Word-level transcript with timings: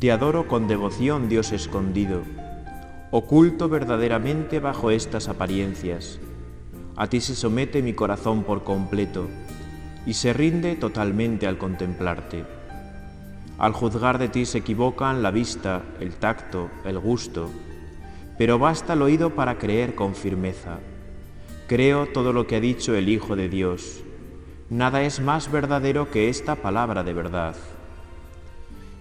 Te 0.00 0.10
adoro 0.10 0.48
con 0.48 0.66
devoción, 0.66 1.28
Dios 1.28 1.52
escondido, 1.52 2.22
oculto 3.10 3.68
verdaderamente 3.68 4.58
bajo 4.58 4.90
estas 4.90 5.28
apariencias. 5.28 6.18
A 6.96 7.08
ti 7.08 7.20
se 7.20 7.34
somete 7.34 7.82
mi 7.82 7.92
corazón 7.92 8.44
por 8.44 8.64
completo 8.64 9.28
y 10.06 10.14
se 10.14 10.32
rinde 10.32 10.74
totalmente 10.74 11.46
al 11.46 11.58
contemplarte. 11.58 12.46
Al 13.58 13.74
juzgar 13.74 14.16
de 14.16 14.30
ti 14.30 14.46
se 14.46 14.56
equivocan 14.56 15.22
la 15.22 15.30
vista, 15.32 15.82
el 16.00 16.14
tacto, 16.14 16.70
el 16.86 16.98
gusto, 16.98 17.50
pero 18.38 18.58
basta 18.58 18.94
el 18.94 19.02
oído 19.02 19.34
para 19.34 19.58
creer 19.58 19.94
con 19.94 20.14
firmeza. 20.14 20.78
Creo 21.68 22.06
todo 22.06 22.32
lo 22.32 22.46
que 22.46 22.56
ha 22.56 22.60
dicho 22.60 22.94
el 22.94 23.10
Hijo 23.10 23.36
de 23.36 23.50
Dios. 23.50 24.02
Nada 24.70 25.02
es 25.02 25.20
más 25.20 25.52
verdadero 25.52 26.10
que 26.10 26.30
esta 26.30 26.54
palabra 26.54 27.04
de 27.04 27.12
verdad. 27.12 27.54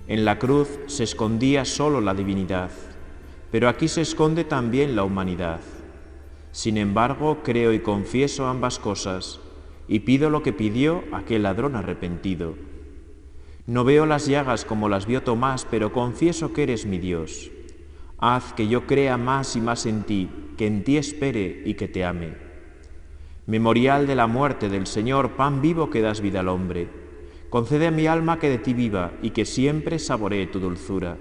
En 0.10 0.26
la 0.26 0.40
cruz 0.40 0.80
se 0.88 1.04
escondía 1.04 1.66
solo 1.66 2.02
la 2.02 2.16
divinidad, 2.16 2.72
pero 3.52 3.70
aquí 3.70 3.88
se 3.88 4.02
esconde 4.02 4.44
también 4.44 4.96
la 4.96 5.04
humanidad. 5.04 5.60
Sin 6.52 6.78
embargo, 6.78 7.42
creo 7.44 7.74
y 7.74 7.82
confieso 7.82 8.48
ambas 8.48 8.80
cosas, 8.80 9.40
y 9.88 10.00
pido 10.00 10.32
lo 10.32 10.42
que 10.42 10.52
pidió 10.52 11.04
aquel 11.12 11.44
ladrón 11.44 11.76
arrepentido. 11.76 12.56
No 13.68 13.84
veo 13.84 14.08
las 14.08 14.26
llagas 14.26 14.66
como 14.66 14.90
las 14.90 15.06
vio 15.06 15.22
Tomás, 15.22 15.68
pero 15.70 15.94
confieso 15.94 16.54
que 16.54 16.64
eres 16.64 16.88
mi 16.88 16.98
Dios. 16.98 17.52
Haz 18.18 18.54
que 18.54 18.68
yo 18.68 18.88
crea 18.88 19.16
más 19.18 19.56
y 19.56 19.62
más 19.62 19.86
en 19.86 20.02
ti, 20.02 20.28
que 20.58 20.66
en 20.66 20.84
ti 20.84 20.98
espere 20.98 21.62
y 21.68 21.76
que 21.76 21.88
te 21.88 22.04
ame. 22.04 22.34
Memorial 23.46 24.08
de 24.08 24.16
la 24.16 24.26
muerte 24.26 24.70
del 24.70 24.88
Señor, 24.88 25.34
pan 25.34 25.62
vivo 25.62 25.92
que 25.92 26.02
das 26.02 26.20
vida 26.20 26.40
al 26.40 26.48
hombre 26.48 27.09
Concede 27.50 27.88
a 27.88 27.92
mi 27.92 28.06
alma 28.06 28.38
que 28.38 28.50
de 28.50 28.60
ti 28.60 28.74
viva 28.74 29.14
y 29.24 29.32
que 29.32 29.44
siempre 29.44 29.98
saboree 29.98 30.46
tu 30.46 30.60
dulzura. 30.60 31.18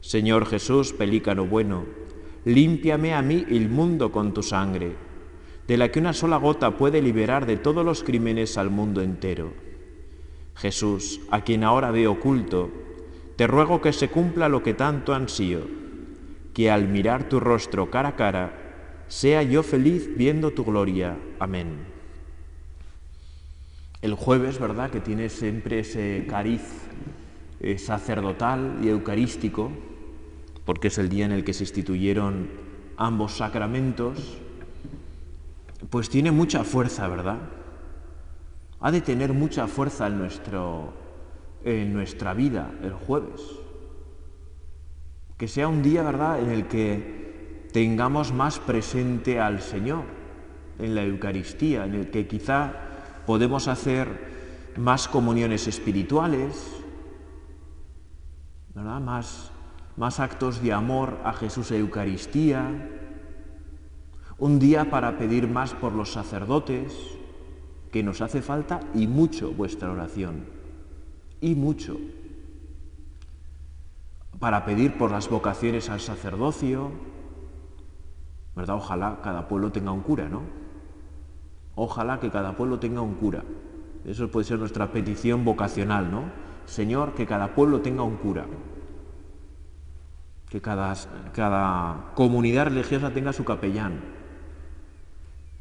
Señor 0.00 0.46
Jesús, 0.46 0.94
pelícano 0.94 1.44
bueno, 1.44 1.84
límpiame 2.46 3.12
a 3.12 3.20
mí 3.20 3.44
el 3.50 3.68
mundo 3.68 4.10
con 4.10 4.32
tu 4.32 4.42
sangre, 4.42 4.96
de 5.68 5.76
la 5.76 5.90
que 5.90 6.00
una 6.00 6.14
sola 6.14 6.38
gota 6.38 6.78
puede 6.78 7.02
liberar 7.02 7.44
de 7.44 7.58
todos 7.58 7.84
los 7.84 8.02
crímenes 8.02 8.56
al 8.56 8.70
mundo 8.70 9.02
entero. 9.02 9.52
Jesús, 10.54 11.20
a 11.30 11.42
quien 11.42 11.64
ahora 11.64 11.90
veo 11.90 12.12
oculto, 12.12 12.70
te 13.36 13.46
ruego 13.46 13.80
que 13.82 13.92
se 13.92 14.08
cumpla 14.08 14.48
lo 14.48 14.62
que 14.62 14.72
tanto 14.72 15.12
ansío, 15.12 15.60
que 16.54 16.70
al 16.70 16.88
mirar 16.88 17.28
tu 17.28 17.40
rostro 17.40 17.90
cara 17.90 18.10
a 18.10 18.16
cara, 18.16 19.04
sea 19.08 19.42
yo 19.42 19.62
feliz 19.62 20.16
viendo 20.16 20.52
tu 20.52 20.64
gloria. 20.64 21.18
Amén 21.38 21.91
el 24.02 24.14
jueves, 24.14 24.58
¿verdad?, 24.58 24.90
que 24.90 25.00
tiene 25.00 25.28
siempre 25.28 25.78
ese 25.78 26.26
cariz 26.28 26.60
eh, 27.60 27.78
sacerdotal 27.78 28.78
y 28.82 28.88
eucarístico, 28.88 29.70
porque 30.64 30.88
es 30.88 30.98
el 30.98 31.08
día 31.08 31.24
en 31.24 31.32
el 31.32 31.44
que 31.44 31.52
se 31.52 31.62
instituyeron 31.62 32.48
ambos 32.96 33.36
sacramentos, 33.36 34.38
pues 35.88 36.10
tiene 36.10 36.32
mucha 36.32 36.64
fuerza, 36.64 37.06
¿verdad? 37.06 37.38
Ha 38.80 38.90
de 38.90 39.00
tener 39.00 39.32
mucha 39.32 39.68
fuerza 39.68 40.08
en, 40.08 40.18
nuestro, 40.18 40.92
en 41.64 41.92
nuestra 41.92 42.34
vida 42.34 42.72
el 42.82 42.92
jueves. 42.92 43.40
Que 45.36 45.46
sea 45.46 45.68
un 45.68 45.82
día, 45.82 46.02
¿verdad?, 46.02 46.40
en 46.40 46.50
el 46.50 46.66
que 46.66 47.68
tengamos 47.72 48.32
más 48.32 48.58
presente 48.58 49.38
al 49.38 49.62
Señor 49.62 50.02
en 50.80 50.96
la 50.96 51.04
Eucaristía, 51.04 51.84
en 51.84 51.94
el 51.94 52.10
que 52.10 52.26
quizá 52.26 52.91
podemos 53.26 53.68
hacer 53.68 54.72
más 54.76 55.08
comuniones 55.08 55.68
espirituales, 55.68 56.78
Más, 58.74 59.52
más 59.96 60.18
actos 60.18 60.62
de 60.62 60.72
amor 60.72 61.20
a 61.24 61.32
Jesús 61.34 61.70
e 61.70 61.78
Eucaristía, 61.78 62.64
un 64.38 64.58
día 64.58 64.88
para 64.88 65.18
pedir 65.18 65.46
más 65.46 65.74
por 65.74 65.92
los 65.92 66.12
sacerdotes, 66.12 66.92
que 67.92 68.02
nos 68.02 68.22
hace 68.22 68.40
falta 68.40 68.80
y 68.94 69.06
mucho 69.06 69.52
vuestra 69.52 69.92
oración, 69.92 70.46
y 71.40 71.54
mucho, 71.54 71.98
para 74.38 74.64
pedir 74.64 74.96
por 74.96 75.10
las 75.10 75.28
vocaciones 75.28 75.90
al 75.90 76.00
sacerdocio, 76.00 76.90
¿verdad? 78.56 78.76
Ojalá 78.76 79.20
cada 79.22 79.46
pueblo 79.48 79.70
tenga 79.70 79.92
un 79.92 80.00
cura, 80.00 80.28
¿no? 80.28 80.61
Ojalá 81.74 82.20
que 82.20 82.30
cada 82.30 82.56
pueblo 82.56 82.78
tenga 82.78 83.00
un 83.00 83.14
cura. 83.14 83.44
Eso 84.04 84.30
puede 84.30 84.44
ser 84.44 84.58
nuestra 84.58 84.92
petición 84.92 85.44
vocacional, 85.44 86.10
¿no? 86.10 86.24
Señor, 86.66 87.14
que 87.14 87.26
cada 87.26 87.54
pueblo 87.54 87.80
tenga 87.80 88.02
un 88.02 88.16
cura. 88.16 88.46
Que 90.48 90.60
cada, 90.60 90.94
cada 91.32 92.12
comunidad 92.14 92.66
religiosa 92.66 93.10
tenga 93.10 93.32
su 93.32 93.44
capellán. 93.44 94.00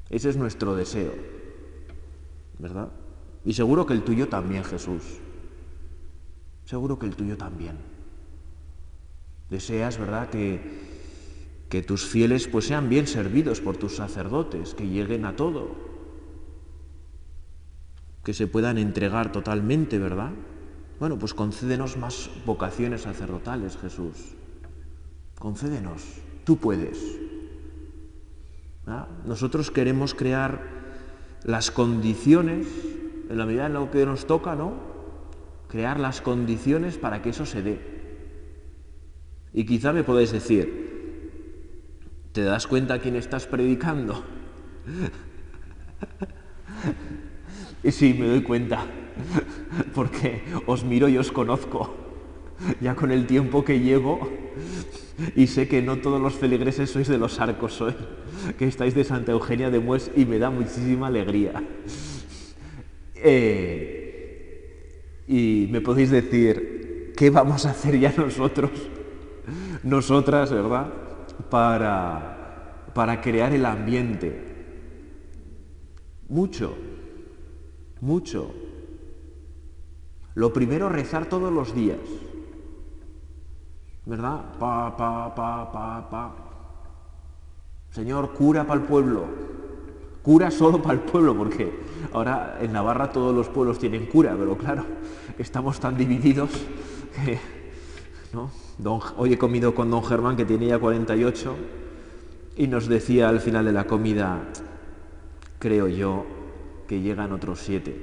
Ese 0.10 0.30
es 0.30 0.38
nuestro 0.38 0.76
deseo. 0.76 1.14
¿Verdad? 2.60 2.90
Y 3.46 3.54
seguro 3.54 3.86
que 3.86 3.94
el 3.94 4.04
tuyo 4.04 4.28
también, 4.28 4.64
Jesús. 4.64 5.20
Seguro 6.66 7.00
que 7.00 7.06
el 7.06 7.16
tuyo 7.16 7.38
también. 7.38 7.78
Deseas, 9.50 9.98
¿verdad?, 9.98 10.30
que, 10.30 10.82
que 11.70 11.82
tus 11.82 12.06
fieles 12.06 12.48
pues 12.48 12.66
sean 12.66 12.90
bien 12.90 13.08
servidos 13.08 13.62
por 13.62 13.78
tus 13.78 13.96
sacerdotes, 13.96 14.76
que 14.76 14.88
lleguen 14.88 15.26
a 15.26 15.36
todo, 15.36 15.91
que 18.24 18.34
se 18.34 18.48
puedan 18.48 18.78
entregar 18.78 19.32
totalmente, 19.32 19.98
¿verdad? 19.98 20.32
Bueno, 21.00 21.18
pues 21.18 21.34
concédenos 21.34 21.98
más 21.98 22.30
vocaciones 22.46 23.02
sacerdotales, 23.02 23.78
Jesús. 23.78 24.36
Concédenos, 25.40 26.04
tú 26.44 26.58
puedes. 26.58 27.20
Nosotros 29.26 29.72
queremos 29.72 30.14
crear 30.14 30.62
las 31.44 31.72
condiciones, 31.72 32.68
en 33.30 33.38
la 33.38 33.46
medida 33.46 33.68
en 33.68 33.74
lo 33.74 33.90
que 33.90 34.06
nos 34.06 34.28
toca, 34.28 34.56
¿no? 34.56 34.74
Crear 35.68 36.00
las 36.00 36.22
condiciones 36.22 36.98
para 36.98 37.22
que 37.22 37.30
eso 37.30 37.46
se 37.46 37.64
dé. 37.64 37.80
Y 39.54 39.66
quizá 39.66 39.94
me 39.94 40.04
podéis 40.04 40.32
decir, 40.32 41.40
¿te 42.32 42.44
das 42.44 42.68
cuenta 42.68 42.96
a 42.96 43.00
quién 43.00 43.16
estás 43.16 43.48
predicando? 43.48 44.24
Y 47.84 47.92
sí, 47.92 48.16
me 48.18 48.28
doy 48.28 48.42
cuenta, 48.42 48.86
porque 49.96 50.44
os 50.66 50.84
miro 50.84 51.08
y 51.10 51.18
os 51.18 51.32
conozco, 51.32 51.96
ya 52.80 52.96
con 52.96 53.12
el 53.12 53.26
tiempo 53.26 53.64
que 53.66 53.80
llevo, 53.80 54.30
y 55.36 55.48
sé 55.48 55.68
que 55.68 55.82
no 55.82 55.98
todos 55.98 56.22
los 56.22 56.36
feligreses 56.36 56.90
sois 56.90 57.08
de 57.08 57.18
los 57.18 57.40
arcos, 57.40 57.74
soy, 57.74 57.96
que 58.58 58.68
estáis 58.68 58.96
de 58.96 59.04
Santa 59.04 59.32
Eugenia 59.32 59.70
de 59.70 59.80
Mues 59.80 60.12
y 60.16 60.26
me 60.26 60.40
da 60.40 60.50
muchísima 60.50 61.08
alegría. 61.08 61.64
Eh, 63.16 64.02
y 65.28 65.68
me 65.72 65.82
podéis 65.82 66.12
decir, 66.12 67.14
¿qué 67.16 67.30
vamos 67.30 67.66
a 67.66 67.72
hacer 67.72 68.00
ya 68.00 68.14
nosotros, 68.18 68.72
nosotras, 69.84 70.52
verdad, 70.52 70.92
para, 71.50 72.86
para 72.94 73.22
crear 73.22 73.54
el 73.54 73.66
ambiente? 73.66 74.52
Mucho, 76.30 76.76
mucho. 78.02 78.52
Lo 80.34 80.52
primero, 80.52 80.90
rezar 80.90 81.28
todos 81.28 81.52
los 81.52 81.74
días. 81.74 82.00
¿Verdad? 84.06 84.58
Pa, 84.60 84.96
pa, 84.98 85.34
pa, 85.34 85.72
pa, 85.72 86.10
pa. 86.10 86.36
Señor, 87.92 88.34
cura 88.34 88.66
para 88.66 88.82
el 88.82 88.88
pueblo. 88.88 89.26
Cura 90.24 90.52
solo 90.52 90.82
para 90.82 90.96
el 90.96 91.00
pueblo, 91.02 91.36
porque 91.36 91.72
ahora 92.14 92.58
en 92.62 92.74
Navarra 92.74 93.12
todos 93.12 93.34
los 93.36 93.50
pueblos 93.50 93.80
tienen 93.80 94.06
cura, 94.06 94.36
pero 94.38 94.58
claro, 94.58 94.86
estamos 95.38 95.80
tan 95.80 95.98
divididos 95.98 96.50
que... 97.26 97.40
¿no? 98.34 98.52
hoy 99.18 99.34
he 99.34 99.38
comido 99.38 99.76
con 99.76 99.92
don 99.92 100.04
Germán, 100.04 100.38
que 100.38 100.46
tiene 100.46 100.68
ya 100.68 100.80
48, 100.80 101.56
y 102.56 102.68
nos 102.68 102.88
decía 102.88 103.30
al 103.30 103.40
final 103.40 103.66
de 103.66 103.72
la 103.74 103.86
comida, 103.86 104.44
creo 105.60 105.88
yo, 105.88 106.26
que 106.92 107.00
llegan 107.00 107.32
otros 107.32 107.62
siete. 107.62 107.96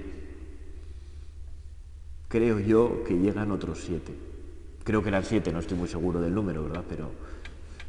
Creo 2.27 2.59
yo 2.59 3.05
que 3.05 3.19
llegan 3.19 3.53
otros 3.53 3.83
siete. 3.85 4.17
Creo 4.83 5.03
que 5.03 5.11
eran 5.11 5.25
siete, 5.25 5.53
no 5.53 5.59
estoy 5.59 5.77
muy 5.77 5.89
seguro 5.89 6.23
del 6.23 6.35
número, 6.35 6.63
¿verdad? 6.63 6.85
Pero, 6.89 7.11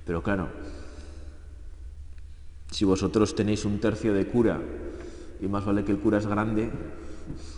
pero 0.05 0.21
claro, 0.21 0.49
si 2.69 2.83
vosotros 2.83 3.33
tenéis 3.33 3.63
un 3.63 3.79
tercio 3.79 4.13
de 4.13 4.27
cura 4.27 4.59
y 5.39 5.47
más 5.47 5.63
vale 5.63 5.85
que 5.85 5.93
el 5.93 5.99
cura 5.99 6.17
es 6.17 6.27
grande, 6.27 6.69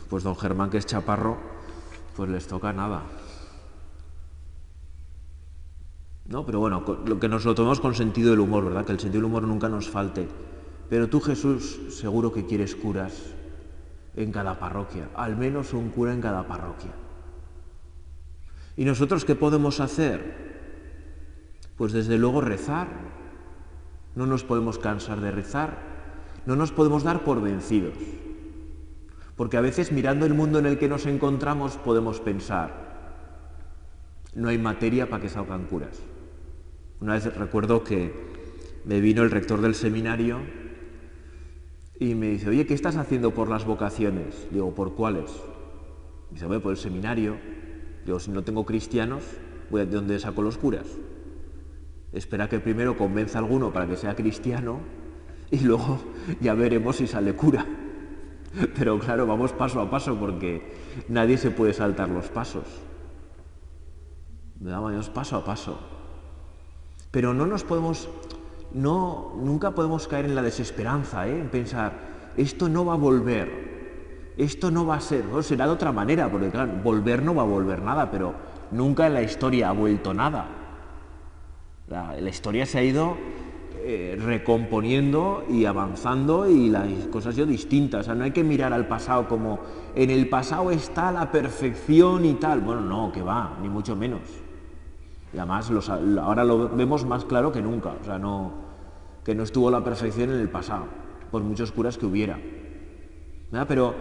pues 0.07 0.23
don 0.23 0.35
Germán, 0.35 0.69
que 0.69 0.77
es 0.77 0.85
chaparro, 0.85 1.39
pues 2.15 2.29
les 2.29 2.45
toca 2.45 2.71
nada. 2.73 3.05
No, 6.27 6.45
pero 6.45 6.59
bueno, 6.59 6.85
lo 7.07 7.19
que 7.19 7.27
nos 7.27 7.43
lo 7.43 7.55
tomamos 7.55 7.79
con 7.79 7.95
sentido 7.95 8.29
del 8.29 8.41
humor, 8.41 8.65
¿verdad? 8.65 8.85
Que 8.85 8.91
el 8.91 8.99
sentido 8.99 9.23
del 9.23 9.31
humor 9.31 9.47
nunca 9.47 9.67
nos 9.67 9.89
falte. 9.89 10.27
Pero 10.91 11.07
tú, 11.07 11.21
Jesús, 11.21 11.79
seguro 11.87 12.33
que 12.33 12.45
quieres 12.45 12.75
curas 12.75 13.13
en 14.13 14.29
cada 14.33 14.59
parroquia, 14.59 15.07
al 15.15 15.37
menos 15.37 15.71
un 15.71 15.87
cura 15.87 16.13
en 16.13 16.19
cada 16.19 16.45
parroquia. 16.45 16.91
¿Y 18.75 18.83
nosotros 18.83 19.23
qué 19.23 19.35
podemos 19.35 19.79
hacer? 19.79 20.51
Pues 21.77 21.93
desde 21.93 22.17
luego 22.17 22.41
rezar. 22.41 22.89
No 24.15 24.25
nos 24.25 24.43
podemos 24.43 24.79
cansar 24.79 25.21
de 25.21 25.31
rezar. 25.31 25.77
No 26.45 26.57
nos 26.57 26.73
podemos 26.73 27.03
dar 27.03 27.23
por 27.23 27.41
vencidos. 27.41 27.95
Porque 29.37 29.55
a 29.55 29.61
veces 29.61 29.93
mirando 29.93 30.25
el 30.25 30.33
mundo 30.33 30.59
en 30.59 30.65
el 30.65 30.77
que 30.77 30.89
nos 30.89 31.05
encontramos 31.05 31.77
podemos 31.77 32.19
pensar, 32.19 32.91
no 34.35 34.49
hay 34.49 34.57
materia 34.57 35.09
para 35.09 35.21
que 35.21 35.29
salgan 35.29 35.67
curas. 35.67 35.97
Una 36.99 37.13
vez 37.13 37.33
recuerdo 37.33 37.81
que 37.81 38.13
me 38.83 38.99
vino 38.99 39.23
el 39.23 39.31
rector 39.31 39.61
del 39.61 39.73
seminario 39.73 40.59
y 42.01 42.15
me 42.15 42.29
dice, 42.29 42.49
oye, 42.49 42.65
¿qué 42.65 42.73
estás 42.73 42.95
haciendo 42.95 43.29
por 43.31 43.47
las 43.47 43.63
vocaciones? 43.63 44.47
Digo, 44.49 44.73
¿por 44.73 44.95
cuáles? 44.95 45.29
Dice, 46.31 46.47
voy 46.47 46.57
por 46.57 46.71
el 46.71 46.77
seminario. 46.77 47.37
Digo, 48.03 48.19
si 48.19 48.31
no 48.31 48.43
tengo 48.43 48.65
cristianos, 48.65 49.23
voy 49.69 49.81
a 49.81 49.85
de 49.85 49.97
dónde 49.97 50.17
saco 50.17 50.41
los 50.41 50.57
curas. 50.57 50.87
Espera 52.11 52.49
que 52.49 52.59
primero 52.59 52.97
convenza 52.97 53.37
a 53.37 53.41
alguno 53.43 53.71
para 53.71 53.87
que 53.87 53.97
sea 53.97 54.15
cristiano 54.15 54.79
y 55.51 55.59
luego 55.59 55.99
ya 56.41 56.55
veremos 56.55 56.95
si 56.95 57.05
sale 57.05 57.35
cura. 57.35 57.67
Pero 58.75 58.97
claro, 58.97 59.27
vamos 59.27 59.53
paso 59.53 59.79
a 59.79 59.91
paso 59.91 60.17
porque 60.17 60.73
nadie 61.07 61.37
se 61.37 61.51
puede 61.51 61.75
saltar 61.75 62.09
los 62.09 62.29
pasos. 62.29 62.65
Vamos 64.59 65.07
paso 65.11 65.35
a 65.37 65.45
paso. 65.45 65.77
Pero 67.11 67.35
no 67.35 67.45
nos 67.45 67.63
podemos, 67.63 68.09
no, 68.73 69.33
nunca 69.37 69.71
podemos 69.71 70.07
caer 70.07 70.25
en 70.25 70.35
la 70.35 70.41
desesperanza, 70.41 71.27
¿eh? 71.27 71.39
en 71.39 71.49
pensar, 71.49 71.93
esto 72.37 72.69
no 72.69 72.85
va 72.85 72.93
a 72.93 72.97
volver, 72.97 74.31
esto 74.37 74.71
no 74.71 74.85
va 74.85 74.95
a 74.95 75.01
ser, 75.01 75.25
no, 75.25 75.41
será 75.43 75.65
de 75.65 75.71
otra 75.71 75.91
manera, 75.91 76.29
porque 76.29 76.49
claro, 76.49 76.73
volver 76.83 77.23
no 77.23 77.35
va 77.35 77.43
a 77.43 77.45
volver 77.45 77.81
nada, 77.81 78.09
pero 78.09 78.33
nunca 78.71 79.07
en 79.07 79.13
la 79.13 79.21
historia 79.21 79.69
ha 79.69 79.73
vuelto 79.73 80.13
nada. 80.13 80.47
la 81.87 82.29
historia 82.29 82.65
se 82.65 82.79
ha 82.79 82.83
ido 82.83 83.17
eh, 83.83 84.15
recomponiendo 84.23 85.43
y 85.49 85.65
avanzando 85.65 86.47
y 86.47 86.69
las 86.69 86.87
cosas 87.11 87.35
yo 87.35 87.47
distintas. 87.47 88.01
O 88.01 88.03
sea, 88.03 88.13
no 88.13 88.23
hay 88.23 88.31
que 88.31 88.43
mirar 88.43 88.73
al 88.73 88.87
pasado 88.87 89.27
como 89.27 89.59
en 89.95 90.11
el 90.11 90.29
pasado 90.29 90.69
está 90.69 91.11
la 91.11 91.31
perfección 91.31 92.23
y 92.25 92.35
tal. 92.35 92.61
Bueno, 92.61 92.81
no, 92.81 93.11
que 93.11 93.23
va, 93.23 93.57
ni 93.59 93.69
mucho 93.69 93.95
menos. 93.95 94.21
Y 95.33 95.37
además 95.39 95.71
ahora 96.21 96.43
lo 96.43 96.69
vemos 96.69 97.05
más 97.05 97.25
claro 97.25 97.51
que 97.51 97.59
nunca. 97.59 97.95
O 97.99 98.05
sea, 98.05 98.19
no, 98.19 98.51
que 99.23 99.35
no 99.35 99.43
estuvo 99.43 99.69
la 99.69 99.83
perfección 99.83 100.31
en 100.31 100.39
el 100.39 100.49
pasado, 100.49 100.85
por 101.29 101.43
muchos 101.43 101.71
curas 101.71 101.97
que 101.97 102.05
hubiera. 102.05 102.39
Pero 103.67 103.95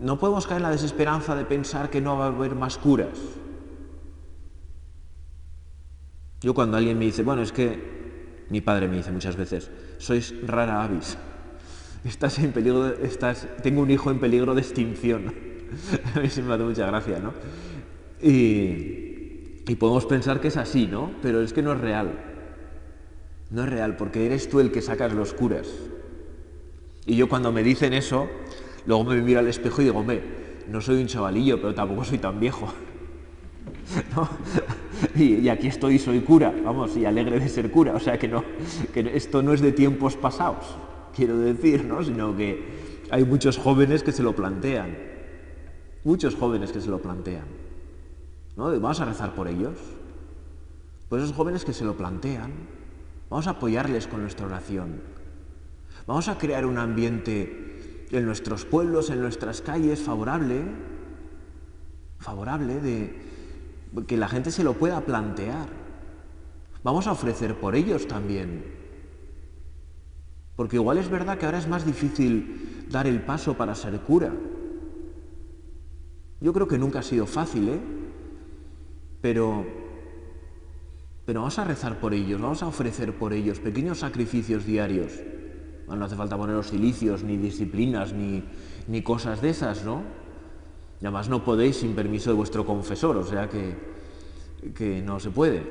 no 0.00 0.18
podemos 0.18 0.46
caer 0.46 0.58
en 0.58 0.62
la 0.64 0.70
desesperanza 0.70 1.34
de 1.34 1.44
pensar 1.44 1.90
que 1.90 2.00
no 2.00 2.16
va 2.18 2.26
a 2.26 2.28
haber 2.28 2.54
más 2.54 2.78
curas. 2.78 3.18
Yo 6.40 6.54
cuando 6.54 6.76
alguien 6.76 6.98
me 6.98 7.04
dice, 7.04 7.22
bueno, 7.22 7.42
es 7.42 7.52
que 7.52 8.46
mi 8.48 8.60
padre 8.60 8.88
me 8.88 8.96
dice 8.96 9.12
muchas 9.12 9.36
veces, 9.36 9.70
sois 9.98 10.34
rara 10.46 10.82
avis. 10.82 11.18
Estás 12.04 12.38
en 12.38 12.52
peligro, 12.52 12.86
estás, 12.86 13.46
tengo 13.62 13.82
un 13.82 13.90
hijo 13.90 14.10
en 14.10 14.18
peligro 14.18 14.54
de 14.54 14.62
extinción. 14.62 15.34
A 16.14 16.20
mí 16.20 16.30
se 16.30 16.42
me 16.42 16.54
hace 16.54 16.64
mucha 16.64 16.86
gracia, 16.86 17.20
¿no? 17.20 17.34
Y 18.22 19.74
podemos 19.78 20.04
pensar 20.06 20.40
que 20.40 20.48
es 20.48 20.56
así, 20.56 20.86
¿no? 20.86 21.12
Pero 21.22 21.42
es 21.42 21.52
que 21.52 21.62
no 21.62 21.72
es 21.72 21.80
real. 21.80 22.29
No 23.50 23.64
es 23.64 23.68
real, 23.68 23.96
porque 23.96 24.26
eres 24.26 24.48
tú 24.48 24.60
el 24.60 24.70
que 24.70 24.80
sacas 24.80 25.12
los 25.12 25.32
curas. 25.34 25.68
Y 27.06 27.16
yo 27.16 27.28
cuando 27.28 27.50
me 27.52 27.62
dicen 27.62 27.92
eso, 27.92 28.28
luego 28.86 29.04
me 29.04 29.20
miro 29.20 29.40
al 29.40 29.48
espejo 29.48 29.82
y 29.82 29.86
digo, 29.86 29.98
hombre, 29.98 30.22
no 30.68 30.80
soy 30.80 31.00
un 31.00 31.06
chavalillo, 31.06 31.60
pero 31.60 31.74
tampoco 31.74 32.04
soy 32.04 32.18
tan 32.18 32.38
viejo. 32.38 32.72
Y, 35.16 35.48
aquí 35.48 35.68
estoy, 35.68 35.98
soy 35.98 36.20
cura, 36.20 36.54
vamos, 36.62 36.96
y 36.96 37.04
alegre 37.06 37.40
de 37.40 37.48
ser 37.48 37.70
cura, 37.70 37.94
o 37.94 38.00
sea 38.00 38.18
que 38.18 38.28
no, 38.28 38.44
que 38.92 39.10
esto 39.14 39.42
no 39.42 39.54
es 39.54 39.60
de 39.60 39.72
tiempos 39.72 40.16
pasados, 40.16 40.76
quiero 41.16 41.38
decir, 41.38 41.84
¿no? 41.84 42.02
Sino 42.02 42.36
que 42.36 42.62
hay 43.10 43.24
muchos 43.24 43.56
jóvenes 43.56 44.02
que 44.02 44.12
se 44.12 44.22
lo 44.22 44.36
plantean, 44.36 44.96
muchos 46.04 46.34
jóvenes 46.34 46.70
que 46.70 46.80
se 46.80 46.90
lo 46.90 46.98
plantean, 47.00 47.46
¿no? 48.56 48.70
Vamos 48.78 49.00
a 49.00 49.06
rezar 49.06 49.34
por 49.34 49.48
ellos, 49.48 49.78
por 51.08 51.18
esos 51.18 51.32
jóvenes 51.32 51.64
que 51.64 51.72
se 51.72 51.84
lo 51.84 51.94
plantean, 51.94 52.52
vamos 53.30 53.46
a 53.46 53.50
apoyarles 53.50 54.06
con 54.06 54.20
nuestra 54.20 54.46
oración, 54.46 55.00
vamos 56.06 56.28
a 56.28 56.36
crear 56.36 56.66
un 56.66 56.76
ambiente 56.76 58.06
en 58.10 58.26
nuestros 58.26 58.64
pueblos, 58.64 59.08
en 59.10 59.20
nuestras 59.20 59.62
calles 59.62 60.00
favorable, 60.00 60.62
favorable 62.18 62.80
de 62.80 63.30
que 64.06 64.16
la 64.16 64.28
gente 64.28 64.50
se 64.50 64.64
lo 64.64 64.74
pueda 64.74 65.00
plantear. 65.00 65.68
Vamos 66.82 67.06
a 67.06 67.12
ofrecer 67.12 67.58
por 67.58 67.74
ellos 67.76 68.06
también. 68.08 68.64
Porque 70.56 70.76
igual 70.76 70.98
es 70.98 71.08
verdad 71.08 71.38
que 71.38 71.46
ahora 71.46 71.58
es 71.58 71.68
más 71.68 71.86
difícil 71.86 72.86
dar 72.90 73.06
el 73.06 73.22
paso 73.22 73.56
para 73.56 73.74
ser 73.74 73.98
cura. 74.00 74.32
Yo 76.40 76.52
creo 76.52 76.68
que 76.68 76.78
nunca 76.78 77.00
ha 77.00 77.02
sido 77.02 77.26
fácil, 77.26 77.68
¿eh? 77.68 77.80
Pero, 79.20 79.66
pero 81.30 81.42
vamos 81.42 81.60
a 81.60 81.64
rezar 81.64 82.00
por 82.00 82.12
ellos, 82.12 82.40
vamos 82.40 82.60
a 82.64 82.66
ofrecer 82.66 83.16
por 83.16 83.32
ellos 83.32 83.60
pequeños 83.60 84.00
sacrificios 84.00 84.66
diarios. 84.66 85.12
No 85.86 86.04
hace 86.04 86.16
falta 86.16 86.36
poner 86.36 86.56
los 86.56 86.66
silicios, 86.66 87.22
ni 87.22 87.36
disciplinas, 87.36 88.12
ni, 88.12 88.42
ni 88.88 89.02
cosas 89.02 89.40
de 89.40 89.50
esas, 89.50 89.84
¿no? 89.84 90.02
Además 91.00 91.28
no 91.28 91.44
podéis 91.44 91.76
sin 91.76 91.94
permiso 91.94 92.30
de 92.30 92.36
vuestro 92.36 92.66
confesor, 92.66 93.16
o 93.16 93.22
sea 93.22 93.48
que, 93.48 93.76
que 94.74 95.02
no 95.02 95.20
se 95.20 95.30
puede. 95.30 95.62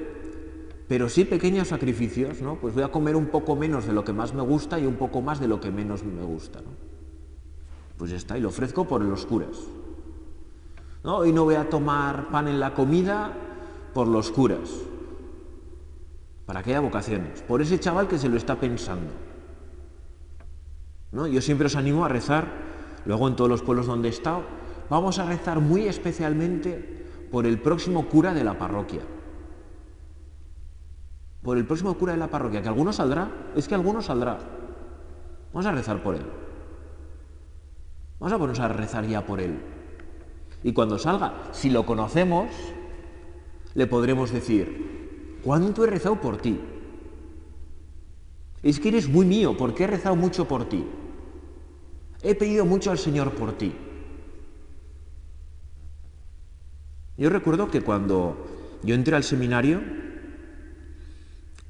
Pero 0.88 1.10
sí 1.10 1.26
pequeños 1.26 1.68
sacrificios, 1.68 2.42
¿no? 2.42 2.56
Pues 2.56 2.74
voy 2.74 2.84
a 2.84 2.88
comer 2.88 3.18
un 3.18 3.26
poco 3.26 3.58
menos 3.58 3.86
de 3.86 3.92
lo 3.92 4.06
que 4.06 4.14
más 4.14 4.34
me 4.34 4.44
gusta 4.44 4.80
y 4.80 4.86
un 4.86 4.96
poco 4.96 5.22
más 5.22 5.42
de 5.42 5.50
lo 5.50 5.60
que 5.60 5.72
menos 5.72 6.06
me 6.06 6.24
gusta. 6.24 6.62
Pues 7.98 8.12
ya 8.12 8.16
está, 8.16 8.38
y 8.38 8.42
lo 8.42 8.48
ofrezco 8.48 8.88
por 8.88 9.02
los 9.04 9.26
curas. 9.26 9.58
¿No? 11.04 11.26
Y 11.26 11.34
no 11.34 11.44
voy 11.44 11.56
a 11.56 11.70
tomar 11.70 12.30
pan 12.30 12.48
en 12.48 12.62
la 12.62 12.74
comida 12.74 13.34
por 13.94 14.08
los 14.08 14.32
curas, 14.32 14.70
para 16.50 16.64
que 16.64 16.72
haya 16.72 16.80
vocaciones, 16.80 17.44
por 17.44 17.62
ese 17.62 17.80
chaval 17.80 18.08
que 18.08 18.18
se 18.18 18.28
lo 18.28 18.36
está 18.36 18.56
pensando. 18.56 19.12
¿No? 21.12 21.28
Yo 21.28 21.44
siempre 21.44 21.68
os 21.68 21.76
animo 21.76 22.04
a 22.04 22.08
rezar, 22.08 22.48
luego 23.06 23.28
en 23.28 23.36
todos 23.36 23.52
los 23.52 23.62
pueblos 23.62 23.86
donde 23.86 24.08
he 24.08 24.12
estado, 24.12 24.42
vamos 24.90 25.20
a 25.20 25.28
rezar 25.28 25.60
muy 25.60 25.88
especialmente 25.88 27.06
por 27.32 27.46
el 27.46 27.62
próximo 27.62 28.10
cura 28.10 28.34
de 28.34 28.44
la 28.44 28.58
parroquia. 28.58 29.02
Por 31.44 31.60
el 31.60 31.68
próximo 31.68 31.94
cura 31.94 32.14
de 32.14 32.20
la 32.20 32.32
parroquia, 32.32 32.64
que 32.64 32.68
alguno 32.68 32.94
saldrá, 32.94 33.30
es 33.56 33.68
que 33.68 33.76
alguno 33.76 34.02
saldrá. 34.02 34.40
Vamos 35.54 35.68
a 35.68 35.72
rezar 35.72 36.02
por 36.02 36.16
él. 36.16 36.26
Vamos 38.20 38.34
a 38.34 38.40
ponernos 38.40 38.60
a 38.60 38.70
rezar 38.70 39.06
ya 39.06 39.24
por 39.24 39.40
él. 39.40 39.60
Y 40.64 40.74
cuando 40.74 40.98
salga, 40.98 41.44
si 41.52 41.70
lo 41.70 41.86
conocemos, 41.86 42.50
le 43.76 43.86
podremos 43.86 44.32
decir, 44.32 44.99
¿cuánto 45.44 45.84
he 45.84 45.88
rezado 45.88 46.20
por 46.20 46.38
ti? 46.38 46.60
Es 48.62 48.80
que 48.80 48.90
eres 48.90 49.08
muy 49.08 49.26
mío, 49.26 49.56
porque 49.58 49.86
he 49.86 49.88
rezado 49.88 50.16
mucho 50.16 50.48
por 50.48 50.68
ti. 50.68 50.86
He 52.22 52.36
pedido 52.36 52.66
mucho 52.66 52.92
al 52.92 52.98
Señor 52.98 53.32
por 53.32 53.54
ti. 53.54 53.74
Yo 57.18 57.30
recuerdo 57.30 57.70
que 57.70 57.82
cuando 57.82 58.80
yo 58.84 58.96
entré 58.96 59.16
al 59.16 59.24
seminario, 59.24 59.82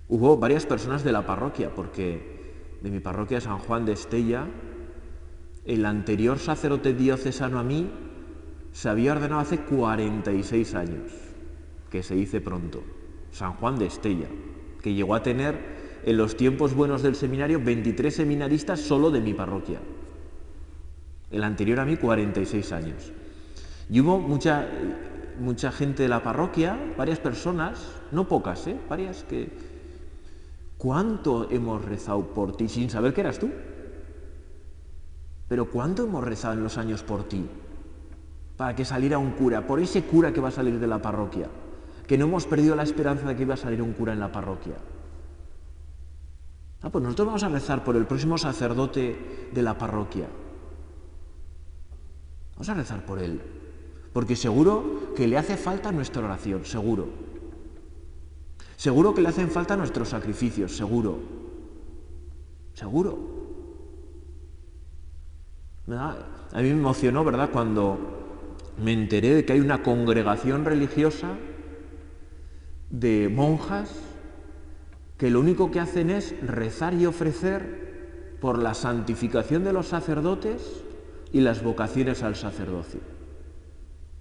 hubo 0.07 0.37
varias 0.37 0.65
personas 0.65 1.03
de 1.03 1.11
la 1.11 1.25
parroquia, 1.25 1.73
porque 1.73 2.77
de 2.81 2.91
mi 2.91 2.99
parroquia 2.99 3.41
San 3.41 3.59
Juan 3.59 3.85
de 3.85 3.93
Estella, 3.93 4.47
el 5.65 5.85
anterior 5.85 6.39
sacerdote 6.39 6.93
diocesano 6.93 7.59
a 7.59 7.63
mí 7.63 7.91
se 8.71 8.89
había 8.89 9.11
ordenado 9.11 9.41
hace 9.41 9.59
46 9.59 10.75
años, 10.75 11.11
que 11.89 12.03
se 12.03 12.15
dice 12.15 12.41
pronto, 12.41 12.83
San 13.31 13.53
Juan 13.53 13.77
de 13.77 13.85
Estella, 13.85 14.27
que 14.81 14.93
llegó 14.93 15.15
a 15.15 15.23
tener 15.23 15.79
en 16.03 16.17
los 16.17 16.37
tiempos 16.37 16.73
buenos 16.73 17.01
del 17.03 17.15
seminario 17.15 17.61
23 17.63 18.13
seminaristas 18.13 18.79
solo 18.79 19.11
de 19.11 19.21
mi 19.21 19.33
parroquia. 19.33 19.79
El 21.31 21.43
anterior 21.43 21.79
a 21.79 21.85
mí 21.85 21.97
46 21.97 22.71
años. 22.71 23.11
Y 23.89 23.99
hubo 24.01 24.19
mucha, 24.19 24.67
mucha 25.39 25.71
gente 25.71 26.03
de 26.03 26.09
la 26.09 26.23
parroquia, 26.23 26.77
varias 26.97 27.19
personas, 27.19 27.79
no 28.11 28.27
pocas, 28.27 28.65
¿eh? 28.67 28.77
varias 28.89 29.23
que... 29.23 29.49
¿Cuánto 30.77 31.51
hemos 31.51 31.83
rezado 31.83 32.21
por 32.27 32.55
ti 32.55 32.69
sin 32.69 32.89
saber 32.89 33.13
que 33.13 33.19
eras 33.21 33.37
tú? 33.37 33.49
Pero 35.49 35.65
¿cuánto 35.69 36.03
hemos 36.03 36.23
rezado 36.23 36.53
en 36.53 36.63
los 36.63 36.77
años 36.77 37.03
por 37.03 37.25
ti? 37.25 37.45
Para 38.55 38.75
que 38.75 38.85
saliera 38.85 39.17
un 39.17 39.31
cura, 39.31 39.67
por 39.67 39.81
ese 39.81 40.03
cura 40.03 40.31
que 40.31 40.39
va 40.39 40.47
a 40.47 40.51
salir 40.51 40.79
de 40.79 40.87
la 40.87 41.01
parroquia. 41.01 41.49
Que 42.09 42.17
no 42.17 42.25
hemos 42.25 42.47
perdido 42.47 42.75
la 42.75 42.81
esperanza 42.81 43.27
de 43.27 43.35
que 43.35 43.43
iba 43.43 43.53
a 43.53 43.57
salir 43.57 43.83
un 43.83 43.93
cura 43.93 44.13
en 44.13 44.19
la 44.19 44.31
parroquia. 44.31 44.73
Ah, 46.81 46.89
pues 46.89 47.03
nosotros 47.03 47.27
vamos 47.27 47.43
a 47.43 47.49
rezar 47.49 47.83
por 47.83 47.95
el 47.95 48.07
próximo 48.07 48.35
sacerdote 48.39 49.49
de 49.53 49.61
la 49.61 49.77
parroquia. 49.77 50.27
Vamos 52.53 52.67
a 52.67 52.73
rezar 52.73 53.05
por 53.05 53.19
él 53.19 53.39
Porque 54.11 54.35
seguro 54.35 55.13
que 55.15 55.27
le 55.27 55.37
hace 55.37 55.55
falta 55.55 55.91
nuestra 55.91 56.23
oración, 56.25 56.65
seguro. 56.65 57.09
Seguro 58.75 59.13
que 59.13 59.21
le 59.21 59.29
hacen 59.29 59.51
falta 59.51 59.77
nuestros 59.77 60.09
sacrificios, 60.09 60.75
seguro. 60.75 61.19
Seguro. 62.73 63.19
A 65.91 66.15
mí 66.55 66.63
me 66.63 66.69
emocionó, 66.71 67.23
¿verdad?, 67.23 67.51
cuando 67.51 67.99
me 68.83 68.93
enteré 68.93 69.35
de 69.35 69.45
que 69.45 69.53
hay 69.53 69.59
una 69.59 69.83
congregación 69.83 70.65
religiosa 70.65 71.37
de 72.89 73.29
monjas 73.29 73.91
que 75.17 75.29
lo 75.29 75.41
único 75.41 75.69
que 75.69 75.79
hacen 75.79 76.09
es 76.09 76.33
rezar 76.41 76.93
y 76.93 77.05
ofrecer 77.05 78.37
por 78.39 78.57
la 78.57 78.73
santificación 78.73 79.63
de 79.63 79.73
los 79.73 79.87
sacerdotes 79.87 80.83
y 81.31 81.41
las 81.41 81.61
vocaciones 81.61 82.23
al 82.23 82.35
sacerdocio. 82.35 83.01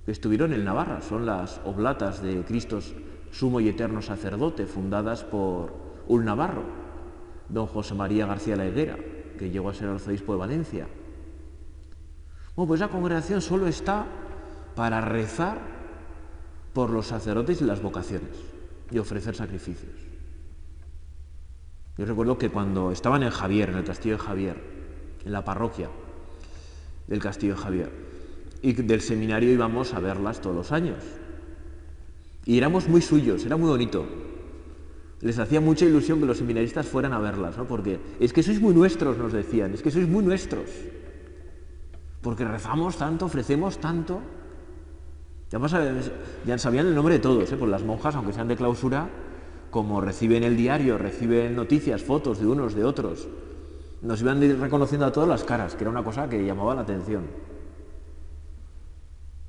Estuvieron 0.06 0.52
en 0.52 0.64
Navarra, 0.64 1.00
son 1.00 1.24
las 1.24 1.60
oblatas 1.64 2.22
de 2.22 2.42
Cristo 2.44 2.80
sumo 3.30 3.60
y 3.60 3.68
eterno 3.68 4.02
sacerdote, 4.02 4.66
fundadas 4.66 5.22
por 5.22 5.72
un 6.08 6.24
navarro, 6.24 6.64
don 7.48 7.66
José 7.66 7.94
María 7.94 8.26
García 8.26 8.56
La 8.56 8.66
Higuera, 8.66 8.96
que 9.38 9.50
llegó 9.50 9.68
a 9.70 9.74
ser 9.74 9.88
arzobispo 9.88 10.32
de 10.32 10.38
Valencia. 10.38 10.88
Bueno, 12.56 12.68
pues 12.68 12.80
la 12.80 12.88
congregación 12.88 13.40
solo 13.40 13.68
está 13.68 14.06
para 14.74 15.00
rezar 15.00 15.60
por 16.72 16.90
los 16.90 17.06
sacerdotes 17.06 17.60
y 17.60 17.64
las 17.64 17.80
vocaciones 17.80 18.57
y 18.90 18.98
ofrecer 18.98 19.34
sacrificios. 19.34 19.92
Yo 21.96 22.06
recuerdo 22.06 22.38
que 22.38 22.48
cuando 22.48 22.92
estaban 22.92 23.22
en 23.22 23.30
Javier, 23.30 23.70
en 23.70 23.78
el 23.78 23.84
castillo 23.84 24.16
de 24.16 24.22
Javier, 24.22 24.56
en 25.24 25.32
la 25.32 25.44
parroquia 25.44 25.90
del 27.06 27.20
castillo 27.20 27.54
de 27.54 27.60
Javier, 27.60 27.90
y 28.62 28.72
del 28.72 29.00
seminario 29.00 29.52
íbamos 29.52 29.94
a 29.94 30.00
verlas 30.00 30.40
todos 30.40 30.54
los 30.54 30.72
años. 30.72 31.02
Y 32.44 32.56
éramos 32.56 32.88
muy 32.88 33.02
suyos, 33.02 33.44
era 33.44 33.56
muy 33.56 33.68
bonito. 33.68 34.06
Les 35.20 35.38
hacía 35.38 35.60
mucha 35.60 35.84
ilusión 35.84 36.20
que 36.20 36.26
los 36.26 36.38
seminaristas 36.38 36.86
fueran 36.86 37.12
a 37.12 37.18
verlas, 37.18 37.56
¿no? 37.56 37.66
Porque 37.66 37.98
es 38.20 38.32
que 38.32 38.42
sois 38.42 38.60
muy 38.60 38.72
nuestros, 38.72 39.18
nos 39.18 39.32
decían, 39.32 39.74
es 39.74 39.82
que 39.82 39.90
sois 39.90 40.06
muy 40.06 40.24
nuestros. 40.24 40.70
Porque 42.22 42.44
rezamos 42.44 42.96
tanto, 42.96 43.26
ofrecemos 43.26 43.78
tanto. 43.78 44.22
Ya, 45.50 46.58
sabían 46.58 46.86
el 46.86 46.94
nombre 46.94 47.14
de 47.14 47.20
todos, 47.20 47.50
¿eh? 47.50 47.56
pues 47.56 47.70
las 47.70 47.82
monjas, 47.82 48.14
aunque 48.14 48.34
sean 48.34 48.48
de 48.48 48.56
clausura, 48.56 49.08
como 49.70 50.00
reciben 50.00 50.44
el 50.44 50.56
diario, 50.56 50.98
reciben 50.98 51.56
noticias, 51.56 52.02
fotos 52.02 52.38
de 52.38 52.46
unos, 52.46 52.74
de 52.74 52.84
otros, 52.84 53.28
nos 54.02 54.20
iban 54.20 54.40
reconociendo 54.60 55.06
a 55.06 55.12
todas 55.12 55.28
las 55.28 55.44
caras, 55.44 55.74
que 55.74 55.84
era 55.84 55.90
una 55.90 56.04
cosa 56.04 56.28
que 56.28 56.44
llamaba 56.44 56.74
la 56.74 56.82
atención. 56.82 57.24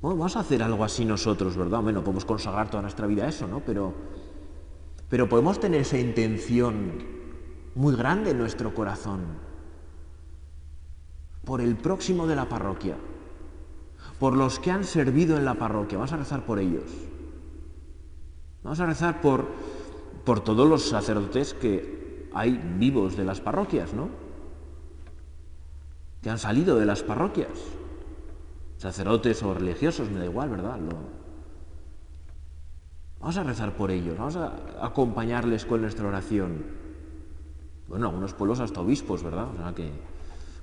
Vamos 0.00 0.34
a 0.36 0.40
hacer 0.40 0.62
algo 0.62 0.82
así 0.82 1.04
nosotros, 1.04 1.56
¿verdad? 1.56 1.82
Bueno, 1.82 2.02
podemos 2.02 2.24
consagrar 2.24 2.70
toda 2.70 2.82
nuestra 2.82 3.06
vida 3.06 3.26
a 3.26 3.28
eso, 3.28 3.46
¿no? 3.46 3.60
Pero, 3.60 3.92
pero 5.10 5.28
podemos 5.28 5.60
tener 5.60 5.82
esa 5.82 5.98
intención 5.98 6.92
muy 7.74 7.94
grande 7.94 8.30
en 8.30 8.38
nuestro 8.38 8.72
corazón 8.72 9.20
por 11.44 11.60
el 11.60 11.76
próximo 11.76 12.26
de 12.26 12.36
la 12.36 12.48
parroquia, 12.48 12.96
por 14.20 14.36
los 14.36 14.60
que 14.60 14.70
han 14.70 14.84
servido 14.84 15.36
en 15.36 15.44
la 15.44 15.54
parroquia. 15.54 15.98
Vamos 15.98 16.12
a 16.12 16.18
rezar 16.18 16.46
por 16.46 16.60
ellos. 16.60 16.84
Vamos 18.62 18.78
a 18.78 18.86
rezar 18.86 19.20
por, 19.20 19.48
por 20.24 20.40
todos 20.40 20.68
los 20.68 20.88
sacerdotes 20.88 21.54
que 21.54 22.28
hay 22.32 22.60
vivos 22.78 23.16
de 23.16 23.24
las 23.24 23.40
parroquias, 23.40 23.92
¿no? 23.94 24.08
Que 26.22 26.30
han 26.30 26.38
salido 26.38 26.78
de 26.78 26.86
las 26.86 27.02
parroquias 27.02 27.48
sacerdotes 28.80 29.42
o 29.42 29.52
religiosos, 29.52 30.10
me 30.10 30.20
da 30.20 30.24
igual, 30.24 30.48
¿verdad? 30.48 30.78
Vamos 33.20 33.36
a 33.36 33.44
rezar 33.44 33.76
por 33.76 33.90
ellos, 33.90 34.16
vamos 34.16 34.36
a 34.36 34.54
acompañarles 34.80 35.66
con 35.66 35.82
nuestra 35.82 36.08
oración. 36.08 36.64
Bueno, 37.88 38.06
algunos 38.06 38.32
pueblos 38.32 38.58
hasta 38.60 38.80
obispos, 38.80 39.22
¿verdad? 39.22 39.48
O 39.52 39.56
sea 39.58 39.74
que, 39.74 39.90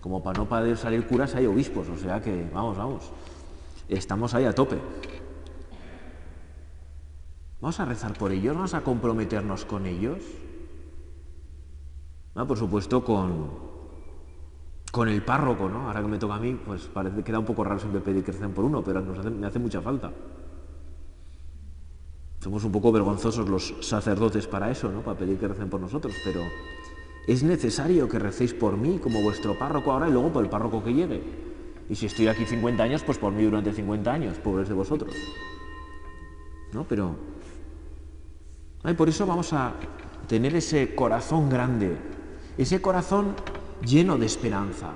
como 0.02 0.24
para 0.24 0.40
no 0.40 0.50
poder 0.50 0.78
salir 0.78 1.06
curas, 1.06 1.36
hay 1.36 1.46
obispos, 1.46 1.90
o 1.90 1.98
sea 1.98 2.20
que, 2.20 2.50
vamos, 2.52 2.76
vamos, 2.76 3.12
estamos 3.96 4.34
ahí 4.34 4.46
a 4.46 4.54
tope. 4.54 4.78
Vamos 7.62 7.80
a 7.80 7.86
rezar 7.86 8.14
por 8.14 8.32
ellos, 8.32 8.56
vamos 8.56 8.74
a 8.74 8.82
comprometernos 8.82 9.66
con 9.66 9.86
ellos. 9.86 10.20
por 12.34 12.58
supuesto, 12.58 13.04
con, 13.04 13.50
con 14.92 15.10
el 15.10 15.24
párroco, 15.24 15.68
¿no? 15.68 15.88
Ahora 15.88 16.02
que 16.02 16.08
me 16.08 16.20
toca 16.20 16.36
a 16.36 16.40
mí, 16.40 16.54
pues 16.54 16.84
parece 16.84 17.24
que 17.24 17.32
da 17.32 17.40
un 17.40 17.46
poco 17.46 17.64
raro 17.64 17.80
siempre 17.80 18.02
pedir 18.02 18.24
que 18.24 18.32
recen 18.32 18.54
por 18.54 18.64
uno, 18.64 18.84
pero 18.84 19.02
me 19.02 19.48
hace 19.48 19.58
mucha 19.58 19.82
falta. 19.82 20.12
Somos 22.40 22.64
un 22.64 22.72
poco 22.72 22.92
vergonzosos 22.92 23.50
los 23.50 23.74
sacerdotes 23.82 24.46
para 24.48 24.70
eso, 24.70 24.92
¿no? 24.92 25.02
Para 25.02 25.18
pedir 25.18 25.40
que 25.40 25.48
recen 25.48 25.70
por 25.70 25.82
nosotros, 25.82 26.14
pero 26.24 26.42
es 27.28 27.42
necesario 27.42 28.08
que 28.08 28.20
recéis 28.20 28.54
por 28.54 28.78
mí 28.78 29.00
como 29.00 29.22
vuestro 29.24 29.58
párroco 29.58 29.92
ahora 29.92 30.08
y 30.08 30.12
luego 30.12 30.32
por 30.32 30.44
el 30.44 30.50
párroco 30.50 30.84
que 30.84 30.94
llegue. 30.94 31.47
Y 31.90 31.96
si 31.96 32.06
estoy 32.08 32.28
aquí 32.28 32.46
50 32.46 32.84
años, 32.84 33.04
pues 33.04 33.18
por 33.18 33.32
mí 33.32 33.44
durante 33.44 33.74
50 33.74 34.12
años, 34.12 34.38
pobres 34.38 34.68
de 34.68 34.74
vosotros. 34.74 35.14
¿No? 36.74 36.84
Pero... 36.84 37.16
Ay, 38.84 38.94
por 38.94 39.10
eso 39.10 39.26
vamos 39.26 39.54
a 39.54 39.74
tener 40.28 40.56
ese 40.56 40.94
corazón 40.96 41.50
grande, 41.50 41.98
ese 42.58 42.82
corazón 42.82 43.36
lleno 43.86 44.18
de 44.18 44.26
esperanza. 44.26 44.92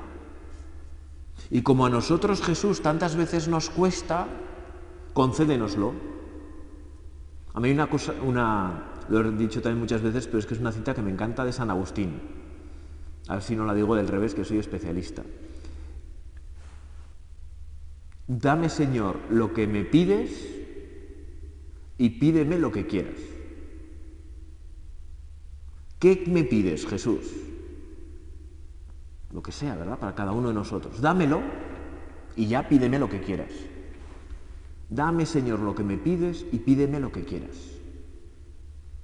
Y 1.50 1.62
como 1.62 1.86
a 1.86 1.90
nosotros 1.90 2.42
Jesús 2.42 2.82
tantas 2.82 3.16
veces 3.16 3.48
nos 3.48 3.70
cuesta, 3.70 4.28
concédenoslo. 5.14 5.94
A 7.54 7.60
mí 7.60 7.72
una 7.72 7.90
cosa, 7.90 8.14
una, 8.26 8.84
lo 9.10 9.20
he 9.20 9.32
dicho 9.32 9.62
también 9.62 9.80
muchas 9.80 10.02
veces, 10.02 10.28
pero 10.28 10.40
es 10.40 10.46
que 10.46 10.54
es 10.54 10.60
una 10.60 10.72
cita 10.72 10.94
que 10.94 11.02
me 11.02 11.12
encanta 11.12 11.44
de 11.44 11.52
San 11.52 11.70
Agustín. 11.70 12.22
A 13.28 13.36
ver 13.36 13.44
si 13.44 13.56
no 13.56 13.66
la 13.66 13.74
digo 13.74 13.96
del 13.96 14.08
revés, 14.08 14.34
que 14.34 14.46
soy 14.46 14.60
especialista. 14.60 15.24
Dame, 18.40 18.70
Señor, 18.70 19.20
lo 19.30 19.54
que 19.54 19.68
me 19.68 19.84
pides 19.84 20.48
y 21.98 22.10
pídeme 22.12 22.58
lo 22.58 22.72
que 22.72 22.88
quieras. 22.88 23.20
¿Qué 26.00 26.24
me 26.28 26.44
pides, 26.44 26.88
Jesús? 26.88 27.42
lo 29.34 29.42
que 29.42 29.52
sea, 29.52 29.76
¿verdad? 29.76 29.98
Para 29.98 30.16
cada 30.16 30.32
uno 30.32 30.50
de 30.50 30.54
nosotros. 30.54 31.02
Dámelo 31.02 31.42
y 32.36 32.48
ya 32.48 32.68
pídeme 32.68 33.00
lo 33.00 33.10
que 33.10 33.22
quieras. 33.22 33.52
Dame, 34.90 35.26
Señor, 35.26 35.60
lo 35.60 35.74
que 35.74 35.84
me 35.84 35.98
pides 35.98 36.46
y 36.52 36.60
pídeme 36.60 37.00
lo 37.00 37.12
que 37.12 37.24
quieras. 37.24 37.56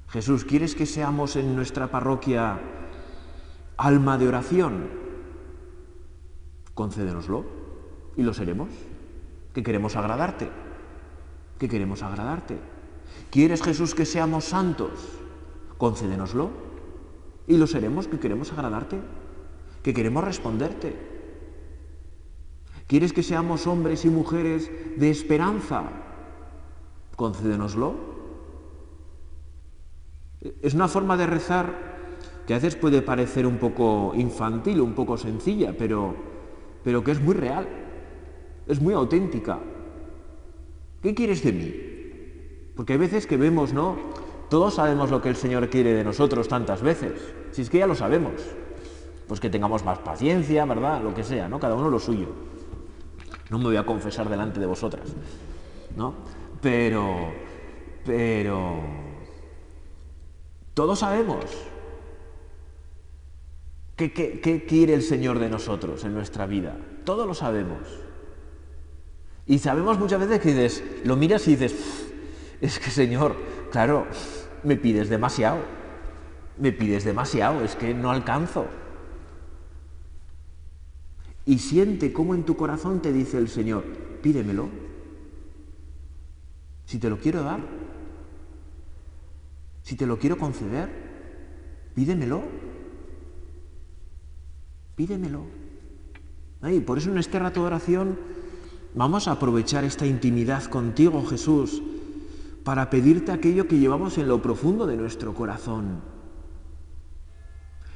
Jesús, 0.10 0.44
¿quieres 0.44 0.76
que 0.76 0.86
seamos 0.86 1.36
en 1.36 1.56
nuestra 1.56 1.90
parroquia 1.90 2.60
alma 3.78 4.18
de 4.18 4.28
oración? 4.28 4.90
Concédenoslo 6.74 7.46
y 8.16 8.24
lo 8.24 8.34
seremos. 8.34 8.70
Que 9.58 9.64
queremos 9.64 9.96
agradarte. 9.96 10.52
Que 11.58 11.68
queremos 11.68 12.04
agradarte. 12.04 12.60
¿Quieres, 13.32 13.64
Jesús, 13.64 13.96
que 13.96 14.06
seamos 14.06 14.46
santos? 14.46 14.92
Concédenoslo 15.80 16.52
y 17.48 17.58
lo 17.58 17.66
seremos, 17.66 18.08
que 18.08 18.20
queremos 18.20 18.54
agradarte 18.54 19.02
que 19.82 19.94
queremos 19.94 20.22
responderte. 20.22 20.94
¿Quieres 22.88 23.14
que 23.14 23.24
seamos 23.24 23.68
hombres 23.68 24.04
y 24.04 24.10
mujeres 24.10 24.70
de 24.98 25.10
esperanza? 25.10 25.84
Concédenoslo. 27.16 27.96
Es 30.62 30.74
una 30.74 30.90
forma 30.90 31.16
de 31.16 31.26
rezar 31.26 31.74
que 32.46 32.54
a 32.54 32.58
veces 32.58 32.76
puede 32.76 33.02
parecer 33.02 33.48
un 33.48 33.60
poco 33.60 34.12
infantil, 34.14 34.82
un 34.82 34.94
poco 34.94 35.18
sencilla, 35.18 35.74
pero, 35.78 36.14
pero 36.84 37.02
que 37.02 37.12
es 37.12 37.22
muy 37.22 37.34
real, 37.34 37.87
es 38.68 38.82
muy 38.82 38.94
auténtica. 38.94 39.60
¿Qué 41.02 41.14
quieres 41.14 41.44
de 41.44 41.54
mí? 41.54 41.74
Porque 42.76 42.94
hay 42.94 43.00
veces 43.00 43.28
que 43.28 43.38
vemos, 43.38 43.74
¿no? 43.74 43.98
Todos 44.50 44.76
sabemos 44.76 45.12
lo 45.12 45.22
que 45.22 45.30
el 45.30 45.36
Señor 45.36 45.70
quiere 45.70 45.94
de 45.94 46.04
nosotros 46.04 46.48
tantas 46.48 46.82
veces, 46.82 47.14
si 47.52 47.62
es 47.62 47.70
que 47.70 47.80
ya 47.80 47.88
lo 47.88 47.96
sabemos 47.96 48.34
pues 49.28 49.40
que 49.40 49.50
tengamos 49.50 49.84
más 49.84 50.00
paciencia, 50.00 50.66
¿verdad? 50.66 51.02
Lo 51.02 51.14
que 51.14 51.24
sea, 51.24 51.50
¿no? 51.50 51.60
Cada 51.60 51.76
uno 51.76 51.90
lo 51.90 52.00
suyo. 52.00 52.28
No 53.50 53.58
me 53.60 53.66
voy 53.66 53.78
a 53.78 53.86
confesar 53.86 54.30
delante 54.30 54.60
de 54.60 54.66
vosotras, 54.66 55.14
¿no? 55.96 56.14
Pero, 56.62 57.34
pero, 58.06 58.80
todos 60.74 61.00
sabemos 61.00 61.46
qué, 63.96 64.12
qué 64.12 64.66
quiere 64.68 64.94
el 64.94 65.02
Señor 65.02 65.40
de 65.40 65.50
nosotros 65.50 66.04
en 66.06 66.14
nuestra 66.14 66.46
vida. 66.46 66.78
Todos 67.04 67.28
lo 67.28 67.34
sabemos. 67.34 68.07
Y 69.48 69.60
sabemos 69.60 69.98
muchas 69.98 70.20
veces 70.20 70.40
que 70.42 70.50
dices, 70.50 70.84
lo 71.06 71.16
miras 71.16 71.48
y 71.48 71.56
dices, 71.56 72.10
es 72.60 72.80
que 72.80 72.92
Señor, 72.92 73.36
claro, 73.72 74.06
me 74.64 74.76
pides 74.76 75.10
demasiado, 75.10 75.60
me 76.58 76.72
pides 76.72 77.06
demasiado, 77.06 77.64
es 77.64 77.76
que 77.76 77.94
no 77.94 78.12
alcanzo 78.12 78.68
y 81.48 81.60
siente 81.60 82.12
cómo 82.12 82.36
en 82.36 82.44
tu 82.44 82.58
corazón 82.58 83.02
te 83.02 83.14
dice 83.14 83.38
el 83.38 83.48
Señor, 83.48 83.86
pídemelo, 84.22 84.70
Si 86.86 87.00
te 87.00 87.10
lo 87.10 87.18
quiero 87.18 87.42
dar, 87.42 87.62
si 89.82 89.96
te 89.96 90.06
lo 90.06 90.20
quiero 90.20 90.38
conceder, 90.38 90.90
pídemelo. 91.96 92.44
Pídemelo. 94.96 95.44
Y 96.70 96.80
por 96.82 96.98
eso 96.98 97.12
en 97.12 97.18
este 97.18 97.40
rato 97.40 97.62
de 97.62 97.68
oración 97.68 98.18
vamos 98.98 99.28
a 99.28 99.34
aprovechar 99.34 99.84
esta 99.84 100.06
intimidad 100.06 100.64
contigo, 100.64 101.24
Jesús, 101.26 101.84
para 102.64 102.90
pedirte 102.90 103.32
aquello 103.32 103.68
que 103.68 103.78
llevamos 103.78 104.18
en 104.18 104.28
lo 104.28 104.42
profundo 104.42 104.88
de 104.88 104.98
nuestro 104.98 105.34
corazón. 105.34 106.02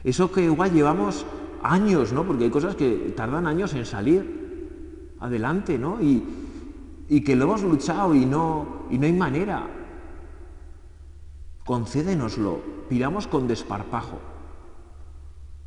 Eso 0.04 0.32
que 0.32 0.44
igual 0.44 0.72
llevamos 0.72 1.26
años, 1.64 2.14
¿no? 2.14 2.24
Porque 2.24 2.46
hay 2.46 2.50
cosas 2.52 2.76
que 2.76 3.14
tardan 3.16 3.48
años 3.48 3.74
en 3.74 3.86
salir 3.86 5.16
adelante, 5.20 5.78
¿no? 5.78 6.00
Y, 6.02 6.40
que 7.26 7.36
lo 7.36 7.44
hemos 7.44 7.64
luchado 7.64 8.16
y 8.16 8.26
no, 8.26 8.86
y 8.90 8.98
no 8.98 9.06
hay 9.06 9.14
manera. 9.14 9.68
Concédenoslo, 11.66 12.62
pidamos 12.88 13.28
con 13.28 13.48
desparpajo. 13.48 14.20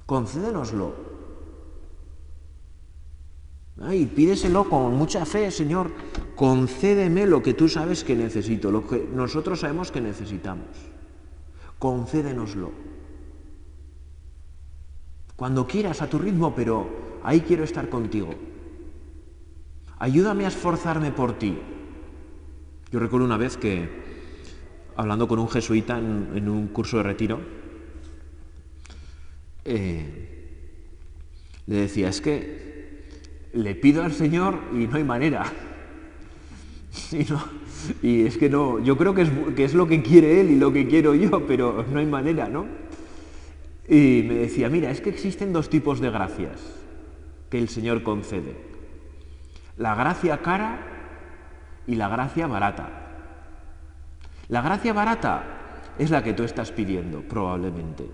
Concédenoslo. 0.07 1.14
Y 3.77 4.07
pídeselo 4.07 4.69
con 4.69 4.95
mucha 4.95 5.27
fe, 5.27 5.51
Señor. 5.51 5.91
Concédeme 6.37 7.27
lo 7.27 7.43
que 7.43 7.55
tú 7.55 7.69
sabes 7.69 8.05
que 8.05 8.15
necesito, 8.15 8.71
lo 8.71 8.87
que 8.87 9.05
nosotros 9.13 9.61
sabemos 9.61 9.91
que 9.91 10.01
necesitamos. 10.01 10.69
Concédenoslo. 11.79 12.71
Cuando 15.37 15.67
quieras, 15.67 16.03
a 16.03 16.09
tu 16.09 16.19
ritmo, 16.19 16.55
pero 16.55 17.19
ahí 17.25 17.41
quiero 17.41 17.65
estar 17.65 17.89
contigo. 17.89 18.31
Ayúdame 19.99 20.45
a 20.45 20.49
esforzarme 20.49 21.11
por 21.11 21.37
ti. 21.39 21.59
Yo 22.93 23.01
recuerdo 23.01 23.27
una 23.27 23.37
vez 23.37 23.57
que, 23.57 23.89
hablando 24.95 25.27
con 25.27 25.41
un 25.41 25.49
jesuita 25.49 25.99
en, 25.99 26.49
un 26.49 26.69
curso 26.69 26.99
de 26.99 27.03
retiro, 27.03 27.41
eh, 29.65 30.49
le 31.67 31.77
decía, 31.77 32.09
es 32.09 32.21
que 32.21 32.74
le 33.55 33.75
pido 33.75 34.03
al 34.03 34.13
Señor 34.13 34.59
y 34.73 34.87
no 34.87 34.97
hay 34.97 35.05
manera. 35.05 35.45
Y, 38.03 38.25
es 38.25 38.39
que 38.39 38.49
no, 38.49 38.79
yo 38.79 38.97
creo 38.97 39.15
que 39.15 39.23
es, 39.23 39.31
que 39.55 39.65
es 39.65 39.75
lo 39.75 39.87
que 39.87 40.01
quiere 40.01 40.41
Él 40.41 40.51
y 40.51 40.57
lo 40.57 40.73
que 40.73 40.89
quiero 40.89 41.15
yo, 41.15 41.47
pero 41.47 41.85
no 41.93 41.99
hay 41.99 42.07
manera, 42.07 42.49
¿no? 42.49 42.65
Y 43.87 44.25
me 44.27 44.37
decía, 44.37 44.71
mira, 44.71 44.91
es 44.91 45.03
que 45.03 45.11
existen 45.11 45.53
dos 45.53 45.69
tipos 45.69 46.01
de 46.01 46.09
gracias 46.09 46.63
que 47.51 47.59
el 47.59 47.69
Señor 47.69 48.03
concede 48.03 48.75
la 49.77 49.95
gracia 49.95 50.39
cara 50.39 50.79
y 51.87 51.97
la 51.97 52.09
gracia 52.09 52.47
barata. 52.47 52.89
La 54.49 54.63
gracia 54.63 54.93
barata 54.93 55.93
es 55.99 56.11
la 56.11 56.23
que 56.23 56.33
tú 56.33 56.45
estás 56.45 56.71
pidiendo, 56.71 57.23
probablemente. 57.23 58.09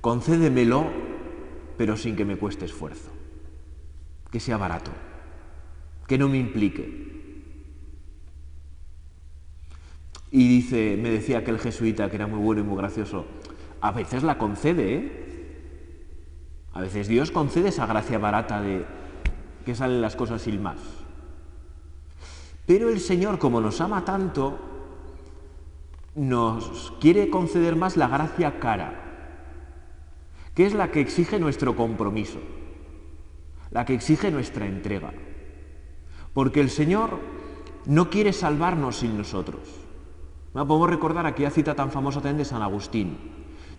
Concédemelo, 0.00 0.86
pero 1.76 1.96
sin 1.96 2.16
que 2.16 2.24
me 2.24 2.36
cueste 2.36 2.64
esfuerzo. 2.64 3.10
Que 4.30 4.40
sea 4.40 4.56
barato, 4.56 4.90
que 6.06 6.18
no 6.18 6.28
me 6.28 6.38
implique. 6.38 7.08
Y 10.30 10.48
dice, 10.48 10.98
me 11.00 11.10
decía 11.10 11.38
aquel 11.38 11.58
jesuita 11.58 12.10
que 12.10 12.16
era 12.16 12.26
muy 12.26 12.38
bueno 12.38 12.60
y 12.60 12.64
muy 12.64 12.76
gracioso, 12.76 13.24
a 13.80 13.92
veces 13.92 14.22
la 14.22 14.36
concede, 14.36 14.94
¿eh? 14.94 15.28
A 16.74 16.82
veces 16.82 17.08
Dios 17.08 17.30
concede 17.30 17.70
esa 17.70 17.86
gracia 17.86 18.18
barata 18.18 18.60
de 18.60 18.84
que 19.64 19.74
salen 19.74 20.02
las 20.02 20.16
cosas 20.16 20.42
sin 20.42 20.62
más. 20.62 20.78
Pero 22.66 22.90
el 22.90 23.00
Señor, 23.00 23.38
como 23.38 23.60
nos 23.60 23.80
ama 23.80 24.04
tanto, 24.04 24.58
nos 26.14 26.92
quiere 27.00 27.30
conceder 27.30 27.76
más 27.76 27.96
la 27.96 28.08
gracia 28.08 28.60
cara, 28.60 29.04
que 30.54 30.66
es 30.66 30.74
la 30.74 30.90
que 30.90 31.00
exige 31.00 31.38
nuestro 31.38 31.74
compromiso, 31.74 32.38
la 33.70 33.84
que 33.84 33.94
exige 33.94 34.30
nuestra 34.30 34.66
entrega. 34.66 35.12
Porque 36.32 36.60
el 36.60 36.70
Señor 36.70 37.18
no 37.86 38.10
quiere 38.10 38.32
salvarnos 38.32 38.98
sin 38.98 39.16
nosotros. 39.16 39.60
Podemos 40.52 40.90
recordar 40.90 41.26
aquella 41.26 41.50
cita 41.50 41.74
tan 41.74 41.90
famosa 41.90 42.20
también 42.20 42.38
de 42.38 42.44
San 42.44 42.62
Agustín. 42.62 43.16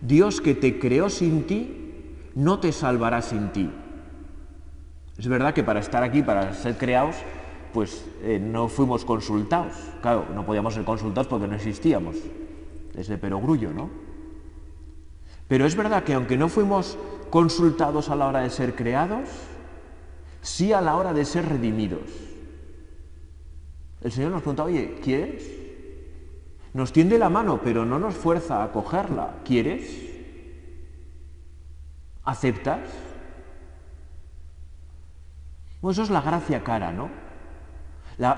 Dios 0.00 0.40
que 0.40 0.54
te 0.54 0.78
creó 0.78 1.10
sin 1.10 1.46
ti, 1.46 2.16
no 2.34 2.58
te 2.58 2.72
salvará 2.72 3.22
sin 3.22 3.50
ti. 3.52 3.70
Es 5.18 5.28
verdad 5.28 5.52
que 5.52 5.62
para 5.62 5.80
estar 5.80 6.02
aquí, 6.02 6.22
para 6.22 6.54
ser 6.54 6.78
creados, 6.78 7.16
pues 7.74 8.06
eh, 8.22 8.40
no 8.40 8.68
fuimos 8.68 9.04
consultados. 9.04 9.74
Claro, 10.00 10.26
no 10.34 10.46
podíamos 10.46 10.74
ser 10.74 10.84
consultados 10.84 11.28
porque 11.28 11.46
no 11.46 11.54
existíamos. 11.54 12.16
Es 12.96 13.08
de 13.08 13.18
perogrullo, 13.18 13.72
¿no? 13.72 13.90
Pero 15.46 15.66
es 15.66 15.74
verdad 15.76 16.04
que 16.04 16.14
aunque 16.14 16.36
no 16.36 16.48
fuimos 16.48 16.96
consultados 17.28 18.08
a 18.08 18.16
la 18.16 18.28
hora 18.28 18.40
de 18.40 18.50
ser 18.50 18.74
creados, 18.74 19.28
sí 20.42 20.72
a 20.72 20.80
la 20.80 20.96
hora 20.96 21.12
de 21.12 21.24
ser 21.24 21.48
redimidos. 21.48 22.10
El 24.02 24.12
Señor 24.12 24.30
nos 24.30 24.42
pregunta, 24.42 24.64
oye, 24.64 24.98
¿quieres? 25.02 25.50
Nos 26.72 26.92
tiende 26.92 27.18
la 27.18 27.28
mano, 27.28 27.60
pero 27.62 27.84
no 27.84 27.98
nos 27.98 28.14
fuerza 28.14 28.62
a 28.62 28.72
cogerla. 28.72 29.40
¿Quieres? 29.44 30.08
¿Aceptas? 32.24 32.88
Bueno, 35.80 35.92
eso 35.92 36.02
es 36.02 36.10
la 36.10 36.20
gracia 36.20 36.62
cara, 36.62 36.92
¿no? 36.92 37.10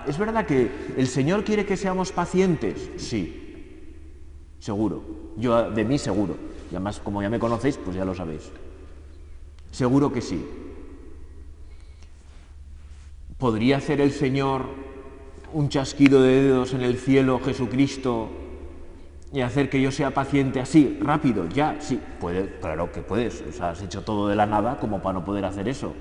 ¿Es 0.07 0.17
verdad 0.17 0.47
que 0.47 0.71
el 0.97 1.09
Señor 1.09 1.45
quiere 1.45 1.67
que 1.67 1.77
seamos 1.77 2.12
pacientes? 2.12 2.91
Sí, 2.99 4.55
seguro. 4.61 5.03
Yo 5.37 5.71
de 5.71 5.85
mí 5.85 5.99
seguro. 5.99 6.37
Y 6.71 6.75
además, 6.75 7.01
como 7.01 7.21
ya 7.21 7.29
me 7.29 7.41
conocéis, 7.41 7.77
pues 7.79 7.97
ya 7.97 8.05
lo 8.05 8.15
sabéis. 8.15 8.51
Seguro 9.73 10.12
que 10.12 10.21
sí. 10.21 10.47
¿Podría 13.43 13.79
hacer 13.79 14.01
el 14.01 14.13
Señor 14.13 14.67
un 15.53 15.69
chasquido 15.69 16.23
de 16.23 16.43
dedos 16.43 16.75
en 16.75 16.83
el 16.83 16.97
cielo, 16.97 17.41
Jesucristo, 17.41 18.31
y 19.33 19.41
hacer 19.41 19.69
que 19.69 19.83
yo 19.83 19.91
sea 19.91 20.15
paciente 20.15 20.61
así, 20.61 20.97
rápido? 21.03 21.49
Ya, 21.49 21.77
sí, 21.81 22.01
puede, 22.21 22.61
claro 22.61 22.93
que 22.93 23.03
puedes. 23.03 23.43
O 23.43 23.51
sea, 23.51 23.71
has 23.71 23.83
hecho 23.83 24.03
todo 24.03 24.29
de 24.29 24.37
la 24.37 24.47
nada 24.47 24.79
como 24.79 25.03
para 25.03 25.15
no 25.15 25.25
poder 25.25 25.45
hacer 25.45 25.67
eso. 25.67 25.93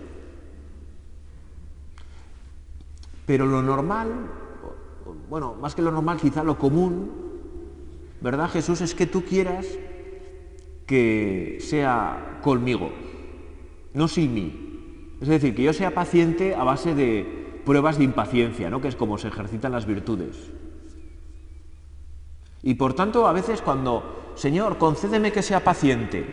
Pero 3.25 3.47
lo 3.47 3.63
normal, 3.63 4.29
bueno, 5.27 5.55
más 5.55 5.73
que 5.73 5.81
lo 5.81 5.91
normal, 5.91 6.19
quizá 6.21 6.43
lo 6.43 6.59
común, 6.59 7.09
¿verdad, 8.21 8.51
Jesús? 8.51 8.81
Es 8.81 8.93
que 8.93 9.07
tú 9.07 9.23
quieras 9.23 9.65
que 10.85 11.57
sea 11.59 12.37
conmigo, 12.43 12.91
no 13.95 14.07
sin 14.07 14.31
mí. 14.31 14.70
Es 15.21 15.27
decir, 15.27 15.55
que 15.55 15.63
yo 15.63 15.71
sea 15.71 15.93
paciente 15.93 16.55
a 16.55 16.63
base 16.63 16.95
de 16.95 17.61
pruebas 17.63 17.99
de 17.99 18.03
impaciencia, 18.03 18.71
¿no? 18.71 18.81
que 18.81 18.87
es 18.87 18.95
como 18.95 19.19
se 19.19 19.27
ejercitan 19.27 19.71
las 19.71 19.85
virtudes. 19.85 20.51
Y 22.63 22.73
por 22.73 22.93
tanto, 22.95 23.27
a 23.27 23.33
veces 23.33 23.61
cuando, 23.61 24.33
Señor, 24.35 24.79
concédeme 24.79 25.31
que 25.31 25.43
sea 25.43 25.63
paciente, 25.63 26.25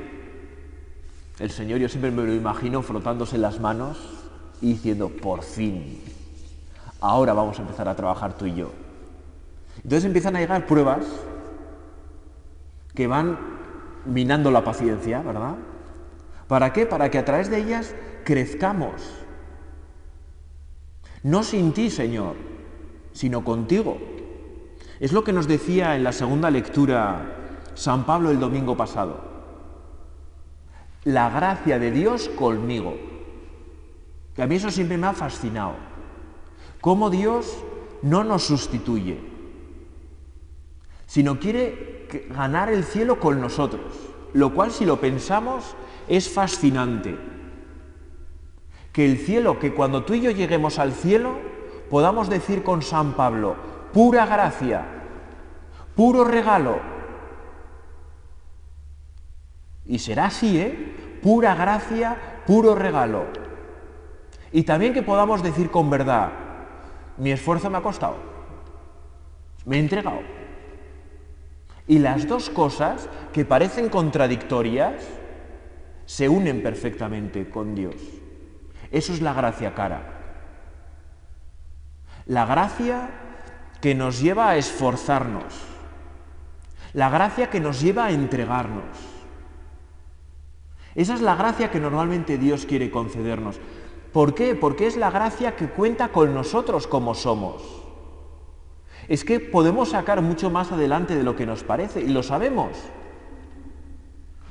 el 1.38 1.50
Señor 1.50 1.78
yo 1.78 1.88
siempre 1.88 2.10
me 2.10 2.24
lo 2.24 2.32
imagino 2.32 2.82
frotándose 2.82 3.36
las 3.36 3.60
manos 3.60 3.98
y 4.60 4.72
diciendo, 4.72 5.10
por 5.10 5.42
fin, 5.42 6.02
ahora 7.00 7.34
vamos 7.34 7.58
a 7.58 7.62
empezar 7.62 7.88
a 7.88 7.94
trabajar 7.94 8.36
tú 8.36 8.46
y 8.46 8.54
yo. 8.54 8.72
Entonces 9.76 10.04
empiezan 10.04 10.34
a 10.36 10.40
llegar 10.40 10.66
pruebas 10.66 11.04
que 12.94 13.06
van 13.06 13.38
minando 14.06 14.50
la 14.50 14.64
paciencia, 14.64 15.20
¿verdad? 15.22 15.56
¿Para 16.48 16.72
qué? 16.72 16.86
Para 16.86 17.10
que 17.10 17.18
a 17.18 17.24
través 17.24 17.50
de 17.50 17.58
ellas 17.58 17.94
crezcamos. 18.28 18.92
No 21.22 21.42
sin 21.42 21.72
ti, 21.72 21.88
Señor, 21.88 22.36
sino 23.14 23.42
contigo. 23.42 23.96
Es 25.00 25.14
lo 25.14 25.24
que 25.24 25.32
nos 25.32 25.48
decía 25.48 25.96
en 25.96 26.04
la 26.04 26.12
segunda 26.12 26.50
lectura 26.50 27.62
San 27.72 28.04
Pablo 28.04 28.30
el 28.30 28.38
domingo 28.38 28.76
pasado. 28.76 29.18
La 31.04 31.30
gracia 31.30 31.78
de 31.78 31.90
Dios 31.90 32.28
conmigo. 32.28 32.98
Que 34.36 34.42
a 34.42 34.46
mí 34.46 34.56
eso 34.56 34.70
siempre 34.70 34.98
me 34.98 35.06
ha 35.06 35.14
fascinado 35.14 35.76
cómo 36.82 37.08
Dios 37.08 37.64
no 38.02 38.24
nos 38.24 38.42
sustituye, 38.42 39.18
sino 41.06 41.40
quiere 41.40 42.06
ganar 42.28 42.70
el 42.70 42.84
cielo 42.84 43.18
con 43.18 43.40
nosotros, 43.40 43.94
lo 44.34 44.52
cual 44.52 44.70
si 44.70 44.84
lo 44.84 45.00
pensamos 45.00 45.74
es 46.08 46.28
fascinante. 46.28 47.37
Que 48.92 49.04
el 49.04 49.18
cielo, 49.18 49.58
que 49.58 49.74
cuando 49.74 50.04
tú 50.04 50.14
y 50.14 50.20
yo 50.20 50.30
lleguemos 50.30 50.78
al 50.78 50.92
cielo, 50.92 51.34
podamos 51.90 52.28
decir 52.28 52.62
con 52.62 52.82
San 52.82 53.12
Pablo, 53.12 53.56
pura 53.92 54.26
gracia, 54.26 54.84
puro 55.94 56.24
regalo. 56.24 56.80
Y 59.86 59.98
será 59.98 60.26
así, 60.26 60.58
¿eh? 60.58 61.18
Pura 61.22 61.54
gracia, 61.54 62.42
puro 62.46 62.74
regalo. 62.74 63.26
Y 64.52 64.62
también 64.62 64.92
que 64.92 65.02
podamos 65.02 65.42
decir 65.42 65.70
con 65.70 65.90
verdad, 65.90 66.30
mi 67.16 67.32
esfuerzo 67.32 67.70
me 67.70 67.78
ha 67.78 67.82
costado. 67.82 68.16
Me 69.64 69.76
he 69.76 69.80
entregado. 69.80 70.20
Y 71.86 71.98
las 71.98 72.28
dos 72.28 72.50
cosas 72.50 73.08
que 73.32 73.44
parecen 73.44 73.88
contradictorias 73.88 75.06
se 76.04 76.28
unen 76.28 76.62
perfectamente 76.62 77.48
con 77.50 77.74
Dios. 77.74 77.96
Eso 78.90 79.12
es 79.12 79.20
la 79.20 79.32
gracia 79.32 79.74
cara. 79.74 80.02
La 82.26 82.46
gracia 82.46 83.10
que 83.80 83.94
nos 83.94 84.20
lleva 84.20 84.50
a 84.50 84.56
esforzarnos. 84.56 85.54
La 86.92 87.10
gracia 87.10 87.50
que 87.50 87.60
nos 87.60 87.80
lleva 87.80 88.06
a 88.06 88.10
entregarnos. 88.10 88.84
Esa 90.94 91.14
es 91.14 91.20
la 91.20 91.36
gracia 91.36 91.70
que 91.70 91.80
normalmente 91.80 92.38
Dios 92.38 92.66
quiere 92.66 92.90
concedernos. 92.90 93.60
¿Por 94.12 94.34
qué? 94.34 94.54
Porque 94.54 94.86
es 94.86 94.96
la 94.96 95.10
gracia 95.10 95.54
que 95.54 95.68
cuenta 95.68 96.08
con 96.08 96.34
nosotros 96.34 96.86
como 96.86 97.14
somos. 97.14 97.62
Es 99.06 99.24
que 99.24 99.38
podemos 99.40 99.90
sacar 99.90 100.20
mucho 100.22 100.50
más 100.50 100.72
adelante 100.72 101.14
de 101.14 101.22
lo 101.22 101.36
que 101.36 101.46
nos 101.46 101.62
parece 101.62 102.00
y 102.00 102.08
lo 102.08 102.22
sabemos. 102.22 102.70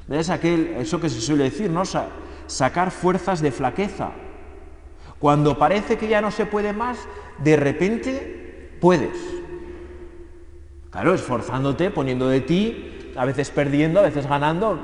Es 0.10 0.30
aquel, 0.30 0.76
eso 0.78 1.02
que 1.02 1.10
se 1.10 1.20
suele 1.20 1.46
decir, 1.46 1.70
¿no? 1.70 1.84
sacar 2.48 2.92
fuerzas 2.92 3.42
de 3.42 3.52
flaqueza. 3.52 4.12
Cuando 5.20 5.58
parece 5.58 5.98
que 5.98 6.08
ya 6.08 6.22
no 6.22 6.32
se 6.32 6.46
puede 6.46 6.74
más, 6.74 7.00
de 7.40 7.56
repente 7.56 8.78
puedes. 8.80 9.18
Claro, 10.92 11.14
esforzándote, 11.14 11.92
poniendo 11.92 12.28
de 12.28 12.42
ti, 12.42 13.12
a 13.16 13.26
veces 13.26 13.50
perdiendo, 13.50 14.00
a 14.00 14.04
veces 14.04 14.28
ganando, 14.28 14.80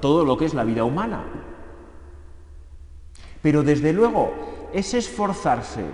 todo 0.00 0.24
lo 0.24 0.36
que 0.36 0.44
es 0.44 0.54
la 0.54 0.64
vida 0.64 0.84
humana. 0.84 1.24
Pero 3.42 3.62
desde 3.62 3.92
luego, 3.92 4.32
ese 4.72 4.98
esforzarse 4.98 5.84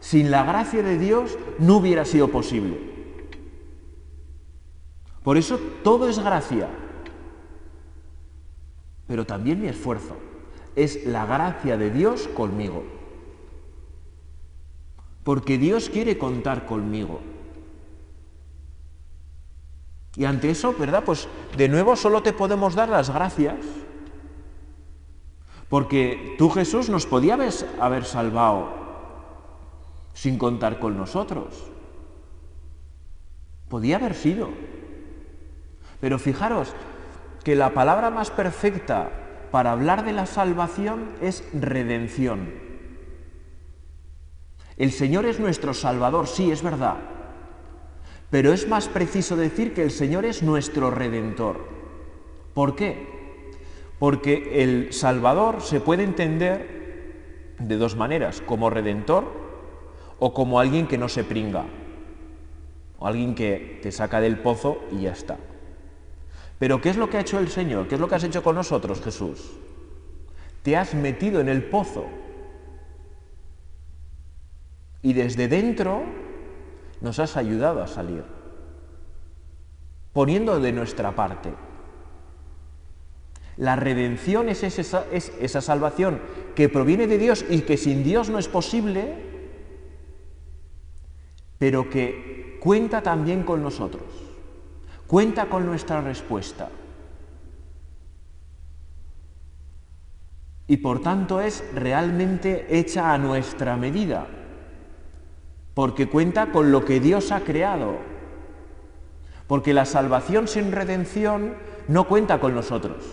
sin 0.00 0.30
la 0.30 0.44
gracia 0.44 0.82
de 0.82 0.98
Dios 0.98 1.38
no 1.58 1.76
hubiera 1.76 2.04
sido 2.04 2.28
posible. 2.28 2.92
Por 5.22 5.36
eso 5.36 5.58
todo 5.84 6.08
es 6.08 6.18
gracia, 6.18 6.68
pero 9.06 9.24
también 9.24 9.60
mi 9.60 9.68
esfuerzo. 9.68 10.16
Es 10.74 11.04
la 11.06 11.26
gracia 11.26 11.76
de 11.76 11.90
Dios 11.90 12.28
conmigo. 12.28 12.82
Porque 15.24 15.58
Dios 15.58 15.88
quiere 15.88 16.18
contar 16.18 16.66
conmigo. 16.66 17.20
Y 20.16 20.24
ante 20.24 20.50
eso, 20.50 20.74
¿verdad? 20.78 21.04
Pues 21.04 21.28
de 21.56 21.68
nuevo 21.68 21.96
solo 21.96 22.22
te 22.22 22.32
podemos 22.32 22.74
dar 22.74 22.88
las 22.88 23.10
gracias. 23.10 23.56
Porque 25.68 26.34
tú 26.36 26.50
Jesús 26.50 26.90
nos 26.90 27.06
podía 27.06 27.38
haber 27.80 28.04
salvado 28.04 28.82
sin 30.12 30.36
contar 30.36 30.78
con 30.78 30.98
nosotros. 30.98 31.70
Podía 33.68 33.96
haber 33.96 34.14
sido. 34.14 34.50
Pero 36.00 36.18
fijaros 36.18 36.74
que 37.42 37.56
la 37.56 37.72
palabra 37.72 38.10
más 38.10 38.30
perfecta 38.30 39.10
para 39.50 39.72
hablar 39.72 40.04
de 40.04 40.12
la 40.12 40.26
salvación 40.26 41.14
es 41.22 41.44
redención. 41.54 42.71
El 44.76 44.92
Señor 44.92 45.26
es 45.26 45.38
nuestro 45.38 45.74
Salvador, 45.74 46.26
sí, 46.26 46.50
es 46.50 46.62
verdad. 46.62 46.96
Pero 48.30 48.52
es 48.52 48.66
más 48.66 48.88
preciso 48.88 49.36
decir 49.36 49.74
que 49.74 49.82
el 49.82 49.90
Señor 49.90 50.24
es 50.24 50.42
nuestro 50.42 50.90
Redentor. 50.90 51.60
¿Por 52.54 52.74
qué? 52.74 53.06
Porque 53.98 54.62
el 54.62 54.92
Salvador 54.92 55.60
se 55.60 55.80
puede 55.80 56.02
entender 56.02 57.54
de 57.58 57.76
dos 57.76 57.96
maneras, 57.96 58.40
como 58.40 58.70
Redentor 58.70 59.42
o 60.18 60.32
como 60.32 60.60
alguien 60.60 60.86
que 60.86 60.98
no 60.98 61.08
se 61.08 61.24
pringa, 61.24 61.64
o 62.98 63.06
alguien 63.06 63.34
que 63.34 63.80
te 63.82 63.90
saca 63.90 64.20
del 64.20 64.38
pozo 64.38 64.78
y 64.92 65.02
ya 65.02 65.12
está. 65.12 65.36
Pero 66.58 66.80
¿qué 66.80 66.90
es 66.90 66.96
lo 66.96 67.10
que 67.10 67.16
ha 67.16 67.22
hecho 67.22 67.40
el 67.40 67.48
Señor? 67.48 67.88
¿Qué 67.88 67.96
es 67.96 68.00
lo 68.00 68.06
que 68.06 68.14
has 68.14 68.22
hecho 68.22 68.42
con 68.42 68.54
nosotros, 68.54 69.02
Jesús? 69.02 69.50
Te 70.62 70.76
has 70.76 70.94
metido 70.94 71.40
en 71.40 71.48
el 71.48 71.64
pozo. 71.64 72.06
Y 75.02 75.12
desde 75.14 75.48
dentro 75.48 76.04
nos 77.00 77.18
has 77.18 77.36
ayudado 77.36 77.82
a 77.82 77.88
salir, 77.88 78.22
poniendo 80.12 80.60
de 80.60 80.72
nuestra 80.72 81.14
parte. 81.14 81.52
La 83.56 83.76
redención 83.76 84.48
es 84.48 84.62
esa, 84.62 85.04
es 85.12 85.32
esa, 85.40 85.60
salvación 85.60 86.20
que 86.54 86.68
proviene 86.68 87.06
de 87.06 87.18
Dios 87.18 87.44
y 87.50 87.62
que 87.62 87.76
sin 87.76 88.04
Dios 88.04 88.30
no 88.30 88.38
es 88.38 88.48
posible, 88.48 89.14
pero 91.58 91.90
que 91.90 92.58
cuenta 92.62 93.02
también 93.02 93.42
con 93.42 93.62
nosotros, 93.62 94.04
cuenta 95.06 95.46
con 95.46 95.66
nuestra 95.66 96.00
respuesta. 96.00 96.70
Y 100.68 100.76
por 100.78 101.02
tanto 101.02 101.40
es 101.40 101.64
realmente 101.74 102.78
hecha 102.78 103.12
a 103.12 103.18
nuestra 103.18 103.76
medida 103.76 104.26
porque 105.74 106.08
cuenta 106.08 106.52
con 106.52 106.70
lo 106.70 106.84
que 106.84 107.00
Dios 107.00 107.32
ha 107.32 107.40
creado. 107.40 107.96
Porque 109.46 109.74
la 109.74 109.84
salvación 109.84 110.48
sin 110.48 110.72
redención 110.72 111.54
no 111.88 112.06
cuenta 112.06 112.40
con 112.40 112.54
nosotros. 112.54 113.04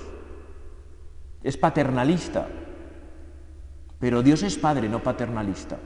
Es 1.43 1.57
paternalista. 1.57 2.47
Pero 3.99 4.23
Dios 4.23 4.43
es 4.43 4.57
Padre, 4.57 4.89
no 4.89 5.01
paternalista. 5.01 5.77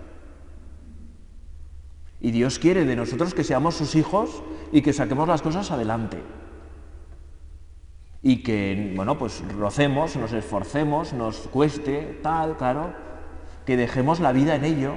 Y 2.19 2.31
Dios 2.31 2.59
quiere 2.59 2.86
de 2.86 2.95
nosotros 2.95 3.33
que 3.33 3.43
seamos 3.43 3.75
sus 3.75 3.95
hijos 3.95 4.43
y 4.71 4.81
que 4.81 4.93
saquemos 4.93 5.27
las 5.27 5.41
cosas 5.41 5.71
adelante. 5.71 6.21
Y 8.21 8.43
que, 8.43 8.93
bueno, 8.95 9.17
pues 9.17 9.43
rocemos, 9.57 10.15
nos 10.15 10.31
esforcemos, 10.31 11.12
nos 11.12 11.38
cueste, 11.49 12.19
tal, 12.23 12.55
claro, 12.55 12.93
que 13.65 13.75
dejemos 13.75 14.19
la 14.19 14.31
vida 14.31 14.55
en 14.55 14.63
ello 14.63 14.95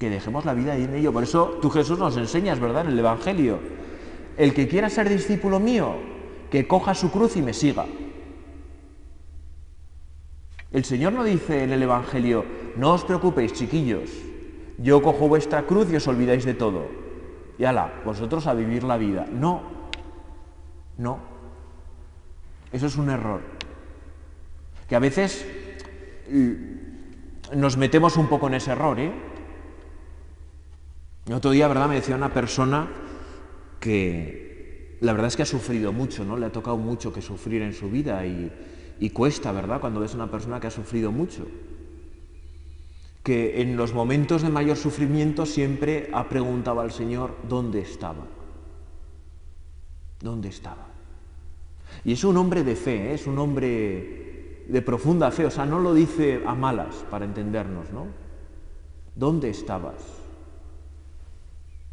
que 0.00 0.08
dejemos 0.08 0.46
la 0.46 0.54
vida 0.54 0.72
ahí 0.72 0.84
en 0.84 0.94
ello. 0.94 1.12
Por 1.12 1.22
eso 1.22 1.58
tú 1.60 1.68
Jesús 1.68 1.98
nos 1.98 2.16
enseñas, 2.16 2.58
¿verdad?, 2.58 2.86
en 2.86 2.92
el 2.92 2.98
Evangelio. 2.98 3.58
El 4.38 4.54
que 4.54 4.66
quiera 4.66 4.88
ser 4.88 5.10
discípulo 5.10 5.60
mío, 5.60 5.94
que 6.50 6.66
coja 6.66 6.94
su 6.94 7.10
cruz 7.10 7.36
y 7.36 7.42
me 7.42 7.52
siga. 7.52 7.84
El 10.72 10.84
Señor 10.84 11.12
no 11.12 11.22
dice 11.22 11.64
en 11.64 11.72
el 11.72 11.82
Evangelio, 11.82 12.46
no 12.76 12.94
os 12.94 13.04
preocupéis, 13.04 13.52
chiquillos, 13.52 14.10
yo 14.78 15.02
cojo 15.02 15.28
vuestra 15.28 15.66
cruz 15.66 15.92
y 15.92 15.96
os 15.96 16.08
olvidáis 16.08 16.46
de 16.46 16.54
todo. 16.54 16.86
Y 17.58 17.64
ala, 17.64 18.00
vosotros 18.02 18.46
a 18.46 18.54
vivir 18.54 18.84
la 18.84 18.96
vida. 18.96 19.26
No, 19.30 19.60
no. 20.96 21.18
Eso 22.72 22.86
es 22.86 22.96
un 22.96 23.10
error. 23.10 23.42
Que 24.88 24.96
a 24.96 24.98
veces 24.98 25.46
mm, 26.30 27.58
nos 27.60 27.76
metemos 27.76 28.16
un 28.16 28.28
poco 28.28 28.46
en 28.46 28.54
ese 28.54 28.70
error, 28.70 28.98
¿eh? 28.98 29.29
El 31.26 31.34
otro 31.34 31.50
día, 31.50 31.68
¿verdad? 31.68 31.88
Me 31.88 31.96
decía 31.96 32.16
una 32.16 32.32
persona 32.32 32.88
que 33.78 34.96
la 35.00 35.12
verdad 35.12 35.28
es 35.28 35.36
que 35.36 35.42
ha 35.42 35.46
sufrido 35.46 35.92
mucho, 35.92 36.24
¿no? 36.24 36.36
Le 36.36 36.46
ha 36.46 36.52
tocado 36.52 36.76
mucho 36.76 37.12
que 37.12 37.22
sufrir 37.22 37.62
en 37.62 37.72
su 37.72 37.90
vida 37.90 38.24
y, 38.26 39.10
cuesta, 39.10 39.52
¿verdad? 39.52 39.80
Cuando 39.80 40.00
ves 40.00 40.12
a 40.12 40.16
una 40.16 40.30
persona 40.30 40.60
que 40.60 40.66
ha 40.66 40.70
sufrido 40.70 41.10
mucho. 41.12 41.46
Que 43.22 43.60
en 43.62 43.76
los 43.76 43.92
momentos 43.92 44.42
de 44.42 44.48
mayor 44.48 44.76
sufrimiento 44.76 45.46
siempre 45.46 46.10
ha 46.12 46.28
preguntado 46.28 46.80
al 46.80 46.90
Señor 46.90 47.36
dónde 47.48 47.80
estaba. 47.80 48.26
¿Dónde 50.20 50.48
estaba? 50.48 50.86
Y 52.04 52.12
es 52.12 52.24
un 52.24 52.36
hombre 52.36 52.62
de 52.62 52.76
fe, 52.76 53.10
¿eh? 53.10 53.14
es 53.14 53.26
un 53.26 53.38
hombre 53.38 54.64
de 54.68 54.82
profunda 54.82 55.30
fe, 55.30 55.46
o 55.46 55.50
sea, 55.50 55.66
no 55.66 55.80
lo 55.80 55.92
dice 55.92 56.42
a 56.46 56.54
malas 56.54 56.94
para 57.10 57.24
entendernos, 57.24 57.90
¿no? 57.90 58.06
¿Dónde 59.14 59.50
estabas? 59.50 60.20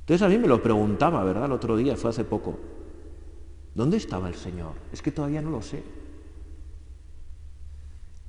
Entonces 0.08 0.26
a 0.26 0.30
mí 0.30 0.38
me 0.38 0.48
lo 0.48 0.64
preguntaba, 0.64 1.22
¿verdad? 1.26 1.48
El 1.48 1.52
otro 1.52 1.76
día, 1.76 1.98
fue 1.98 2.12
hace 2.12 2.24
poco. 2.24 2.58
¿Dónde 3.76 3.98
estaba 3.98 4.30
el 4.30 4.36
Señor? 4.36 4.72
Es 4.94 5.02
que 5.02 5.12
todavía 5.12 5.42
no 5.42 5.50
lo 5.50 5.62
sé. 5.62 5.84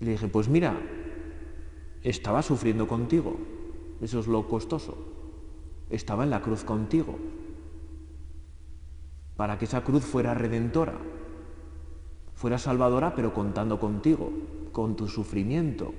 Y 0.01 0.05
le 0.05 0.11
dije, 0.11 0.27
pues 0.27 0.49
mira, 0.49 0.77
estaba 2.03 2.43
sufriendo 2.43 2.89
contigo. 2.89 3.37
Eso 4.01 4.19
es 4.19 4.27
lo 4.27 4.49
costoso. 4.49 4.99
Estaba 5.89 6.25
en 6.25 6.31
la 6.31 6.43
cruz 6.43 6.65
contigo. 6.65 7.17
Para 9.37 9.57
que 9.57 9.67
esa 9.67 9.85
cruz 9.85 10.03
fuera 10.03 10.35
redentora, 10.35 10.99
fuera 12.35 12.59
salvadora, 12.59 13.15
pero 13.15 13.33
contando 13.33 13.79
contigo, 13.79 14.33
con 14.73 14.97
tu 14.97 15.07
sufrimiento. 15.07 15.95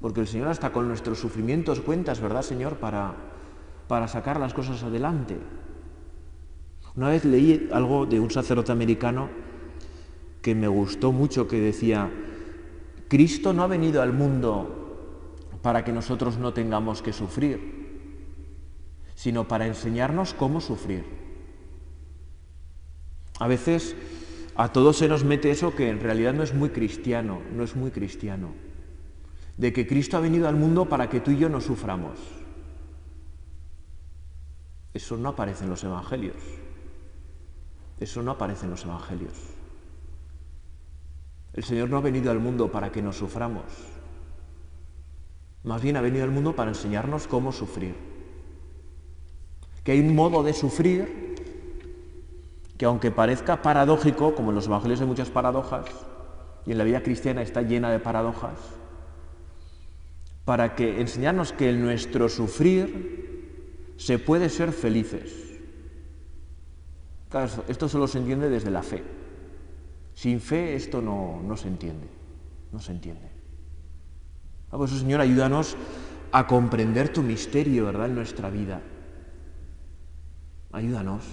Porque 0.00 0.22
el 0.22 0.26
Señor 0.26 0.48
hasta 0.48 0.72
con 0.72 0.88
nuestros 0.88 1.20
sufrimientos 1.20 1.78
cuentas, 1.78 2.20
¿verdad, 2.20 2.42
Señor? 2.42 2.78
Para 2.78 3.30
para 3.88 4.08
sacar 4.08 4.40
las 4.40 4.54
cosas 4.54 4.82
adelante. 4.82 5.38
Una 6.96 7.08
vez 7.08 7.24
leí 7.24 7.68
algo 7.72 8.06
de 8.06 8.20
un 8.20 8.30
sacerdote 8.30 8.72
americano 8.72 9.28
que 10.42 10.54
me 10.54 10.68
gustó 10.68 11.10
mucho, 11.10 11.48
que 11.48 11.60
decía, 11.60 12.10
Cristo 13.08 13.52
no 13.52 13.62
ha 13.62 13.66
venido 13.66 14.02
al 14.02 14.12
mundo 14.12 15.48
para 15.62 15.84
que 15.84 15.92
nosotros 15.92 16.38
no 16.38 16.52
tengamos 16.52 17.02
que 17.02 17.12
sufrir, 17.12 17.84
sino 19.14 19.48
para 19.48 19.66
enseñarnos 19.66 20.34
cómo 20.34 20.60
sufrir. 20.60 21.04
A 23.40 23.48
veces 23.48 23.96
a 24.54 24.68
todos 24.72 24.98
se 24.98 25.08
nos 25.08 25.24
mete 25.24 25.50
eso 25.50 25.74
que 25.74 25.88
en 25.88 26.00
realidad 26.00 26.34
no 26.34 26.42
es 26.42 26.54
muy 26.54 26.70
cristiano, 26.70 27.40
no 27.56 27.64
es 27.64 27.74
muy 27.74 27.90
cristiano, 27.90 28.52
de 29.56 29.72
que 29.72 29.86
Cristo 29.86 30.16
ha 30.16 30.20
venido 30.20 30.46
al 30.46 30.54
mundo 30.54 30.84
para 30.88 31.08
que 31.08 31.20
tú 31.20 31.32
y 31.32 31.38
yo 31.38 31.48
no 31.48 31.60
suframos. 31.60 32.43
Eso 34.94 35.16
no 35.16 35.30
aparece 35.30 35.64
en 35.64 35.70
los 35.70 35.82
evangelios. 35.82 36.36
Eso 37.98 38.22
no 38.22 38.30
aparece 38.30 38.64
en 38.64 38.70
los 38.70 38.84
evangelios. 38.84 39.34
El 41.52 41.64
Señor 41.64 41.90
no 41.90 41.96
ha 41.96 42.00
venido 42.00 42.30
al 42.30 42.38
mundo 42.38 42.70
para 42.70 42.90
que 42.90 43.02
nos 43.02 43.16
suframos. 43.16 43.64
Más 45.64 45.82
bien 45.82 45.96
ha 45.96 46.00
venido 46.00 46.24
al 46.24 46.30
mundo 46.30 46.54
para 46.54 46.70
enseñarnos 46.70 47.26
cómo 47.26 47.50
sufrir. 47.50 47.94
Que 49.82 49.92
hay 49.92 50.00
un 50.00 50.14
modo 50.14 50.42
de 50.42 50.52
sufrir 50.52 51.34
que 52.76 52.84
aunque 52.86 53.10
parezca 53.10 53.62
paradójico, 53.62 54.34
como 54.34 54.50
en 54.50 54.56
los 54.56 54.66
evangelios 54.66 55.00
hay 55.00 55.06
muchas 55.06 55.30
paradojas, 55.30 55.86
y 56.66 56.72
en 56.72 56.78
la 56.78 56.84
vida 56.84 57.02
cristiana 57.02 57.42
está 57.42 57.62
llena 57.62 57.90
de 57.90 58.00
paradojas, 58.00 58.58
para 60.44 60.74
que 60.74 61.00
enseñarnos 61.00 61.52
que 61.52 61.70
en 61.70 61.82
nuestro 61.82 62.28
sufrir 62.28 63.23
se 63.96 64.18
puede 64.18 64.48
ser 64.48 64.72
felices. 64.72 65.58
esto 67.68 67.88
solo 67.88 68.06
se 68.06 68.18
entiende 68.18 68.48
desde 68.48 68.70
la 68.70 68.82
fe. 68.82 69.02
Sin 70.14 70.40
fe 70.40 70.74
esto 70.74 71.02
no, 71.02 71.42
no 71.42 71.56
se 71.56 71.68
entiende, 71.68 72.06
no 72.72 72.80
se 72.80 72.92
entiende. 72.92 73.28
Ah, 74.70 74.76
por 74.76 74.88
eso, 74.88 74.98
Señor, 74.98 75.20
ayúdanos 75.20 75.76
a 76.32 76.46
comprender 76.46 77.12
tu 77.12 77.22
misterio, 77.22 77.86
¿verdad?, 77.86 78.06
en 78.06 78.14
nuestra 78.14 78.50
vida. 78.50 78.80
Ayúdanos. 80.72 81.24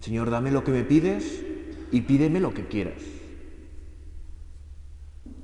Señor, 0.00 0.30
dame 0.30 0.50
lo 0.50 0.64
que 0.64 0.72
me 0.72 0.84
pides 0.84 1.44
y 1.90 2.00
pídeme 2.02 2.40
lo 2.40 2.52
que 2.52 2.66
quieras. 2.66 3.02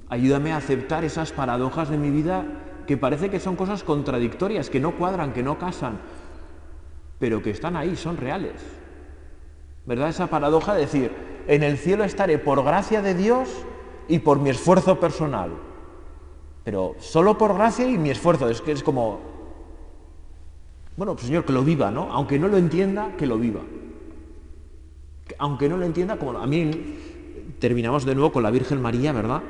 Ayúdame 0.09 0.53
a 0.53 0.57
aceptar 0.57 1.05
esas 1.05 1.33
paradojas 1.33 1.91
de 1.91 1.99
mi 1.99 2.11
vida 2.11 2.47
que 2.89 2.97
parece 2.97 3.31
que 3.31 3.39
son 3.39 3.55
cosas 3.55 3.85
contradictorias, 3.85 4.69
que 4.71 4.81
no 4.81 4.97
cuadran, 4.97 5.33
que 5.33 5.45
no 5.45 5.59
casan, 5.59 6.01
pero 7.21 7.41
que 7.41 7.51
están 7.51 7.77
ahí, 7.77 7.95
son 7.95 8.17
reales. 8.17 8.61
¿Verdad? 9.87 10.09
Esa 10.09 10.27
paradoja 10.27 10.75
de 10.75 10.81
decir, 10.81 11.13
en 11.47 11.63
el 11.63 11.79
cielo 11.79 12.03
estaré 12.03 12.39
por 12.39 12.65
gracia 12.65 13.01
de 13.01 13.15
Dios 13.15 13.49
y 14.09 14.19
por 14.19 14.41
mi 14.41 14.51
esfuerzo 14.51 14.99
personal. 14.99 15.53
Pero 16.65 16.97
solo 16.99 17.39
por 17.39 17.55
gracia 17.55 17.87
y 17.87 17.97
mi 17.97 18.11
esfuerzo, 18.11 18.49
es 18.49 18.61
que 18.61 18.73
es 18.73 18.83
como, 18.83 19.21
bueno, 20.97 21.15
pues 21.15 21.27
Señor, 21.27 21.45
que 21.45 21.53
lo 21.53 21.63
viva, 21.63 21.93
¿no? 21.93 22.11
Aunque 22.11 22.41
no 22.41 22.49
lo 22.49 22.57
entienda, 22.57 23.13
que 23.17 23.27
lo 23.27 23.39
viva 23.39 23.61
aunque 25.39 25.69
no 25.69 25.77
lo 25.77 25.85
entienda, 25.85 26.17
como 26.17 26.39
a 26.39 26.47
mí 26.47 26.71
terminamos 27.59 28.05
de 28.05 28.15
nuevo 28.15 28.33
con 28.33 28.43
la 28.43 28.51
Virgen 28.51 28.81
María, 28.81 29.13
¿verdad? 29.13 29.43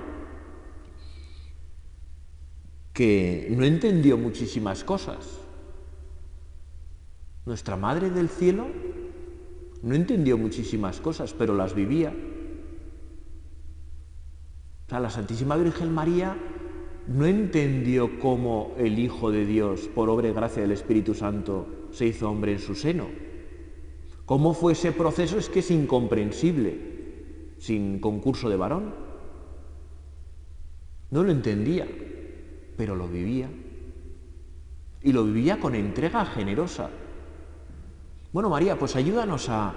Que 2.98 3.46
no 3.56 3.64
entendió 3.64 4.18
muchísimas 4.18 4.82
cosas. 4.82 5.38
Nuestra 7.46 7.76
Madre 7.76 8.10
del 8.10 8.28
Cielo 8.28 8.66
no 9.84 9.94
entendió 9.94 10.36
muchísimas 10.36 11.00
cosas, 11.00 11.32
pero 11.32 11.54
las 11.54 11.76
vivía. 11.76 12.12
O 14.84 14.88
sea, 14.88 14.98
la 14.98 15.10
Santísima 15.10 15.54
Virgen 15.54 15.94
María 15.94 16.36
no 17.06 17.24
entendió 17.24 18.18
cómo 18.18 18.74
el 18.76 18.98
Hijo 18.98 19.30
de 19.30 19.46
Dios, 19.46 19.82
por 19.94 20.10
obra 20.10 20.30
y 20.30 20.32
gracia 20.32 20.62
del 20.62 20.72
Espíritu 20.72 21.14
Santo, 21.14 21.68
se 21.92 22.06
hizo 22.06 22.28
hombre 22.28 22.54
en 22.54 22.58
su 22.58 22.74
seno. 22.74 23.06
¿Cómo 24.26 24.54
fue 24.54 24.72
ese 24.72 24.90
proceso? 24.90 25.38
Es 25.38 25.48
que 25.48 25.60
es 25.60 25.70
incomprensible 25.70 26.80
sin 27.58 28.00
concurso 28.00 28.48
de 28.50 28.56
varón. 28.56 28.92
No 31.12 31.22
lo 31.22 31.30
entendía, 31.30 31.86
pero 32.78 32.96
lo 32.96 33.06
vivía. 33.06 33.50
Y 35.02 35.12
lo 35.12 35.24
vivía 35.24 35.60
con 35.60 35.74
entrega 35.74 36.24
generosa. 36.24 36.88
Bueno, 38.32 38.48
María, 38.48 38.78
pues 38.78 38.96
ayúdanos 38.96 39.50
a 39.50 39.74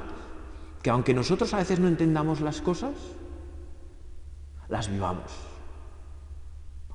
que 0.82 0.90
aunque 0.90 1.14
nosotros 1.14 1.54
a 1.54 1.58
veces 1.58 1.80
no 1.80 1.90
entendamos 1.90 2.40
las 2.40 2.62
cosas, 2.62 2.94
las 4.70 4.90
vivamos. 4.90 5.34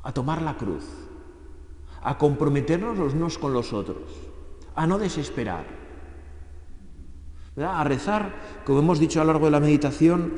A 0.03 0.13
tomar 0.13 0.41
la 0.41 0.57
cruz, 0.57 0.87
a 2.03 2.17
comprometernos 2.17 2.97
los 2.97 3.13
unos 3.13 3.37
con 3.37 3.53
los 3.53 3.75
otros, 3.75 4.03
a 4.75 4.87
no 4.87 4.99
desesperar 4.99 5.85
a 7.65 7.85
rezar, 7.85 8.35
como 8.65 8.81
hemos 8.81 8.99
dicho 8.99 9.21
a 9.21 9.25
lo 9.25 9.33
largo 9.33 9.47
de 9.47 9.53
la 9.53 9.61
meditación, 9.61 10.35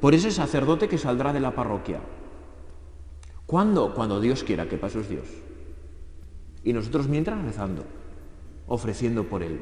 por 0.00 0.14
ese 0.14 0.30
sacerdote 0.30 0.88
que 0.88 0.98
saldrá 0.98 1.32
de 1.32 1.40
la 1.40 1.54
parroquia. 1.54 2.00
¿Cuándo? 3.52 3.92
Cuando 3.92 4.18
Dios 4.18 4.44
quiera, 4.44 4.66
que 4.66 4.78
paso 4.78 5.00
es 5.00 5.10
Dios. 5.10 5.26
Y 6.64 6.72
nosotros 6.72 7.06
mientras 7.06 7.44
rezando, 7.44 7.84
ofreciendo 8.66 9.24
por 9.24 9.42
Él, 9.42 9.60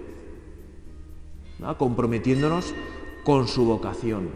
comprometiéndonos 1.76 2.72
con 3.24 3.48
su 3.48 3.64
vocación 3.64 4.28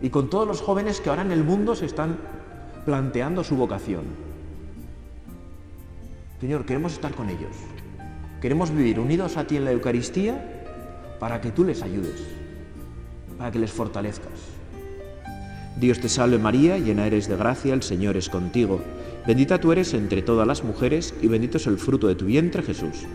y 0.00 0.10
con 0.10 0.30
todos 0.30 0.46
los 0.46 0.60
jóvenes 0.60 1.00
que 1.00 1.10
ahora 1.10 1.22
en 1.22 1.32
el 1.32 1.42
mundo 1.42 1.74
se 1.74 1.86
están 1.86 2.18
planteando 2.84 3.42
su 3.42 3.56
vocación. 3.56 4.04
Señor, 6.40 6.64
queremos 6.64 6.92
estar 6.92 7.12
con 7.12 7.30
ellos. 7.30 7.56
Queremos 8.40 8.70
vivir 8.70 9.00
unidos 9.00 9.36
a 9.36 9.44
ti 9.44 9.56
en 9.56 9.64
la 9.64 9.72
Eucaristía 9.72 11.16
para 11.18 11.40
que 11.40 11.50
tú 11.50 11.64
les 11.64 11.82
ayudes, 11.82 12.22
para 13.36 13.50
que 13.50 13.58
les 13.58 13.72
fortalezcas. 13.72 14.60
Dios 15.80 15.98
te 15.98 16.08
salve 16.08 16.38
María, 16.38 16.78
llena 16.78 17.08
eres 17.08 17.26
de 17.26 17.36
gracia, 17.36 17.74
el 17.74 17.82
Señor 17.82 18.16
es 18.16 18.28
contigo. 18.28 18.80
Bendita 19.26 19.60
tú 19.60 19.70
eres 19.72 19.92
entre 19.94 20.22
todas 20.22 20.46
las 20.46 20.64
mujeres 20.64 21.14
y 21.20 21.28
bendito 21.28 21.58
es 21.58 21.66
el 21.66 21.78
fruto 21.78 22.08
de 22.08 22.14
tu 22.14 22.24
vientre 22.24 22.62
Jesús. 22.62 23.06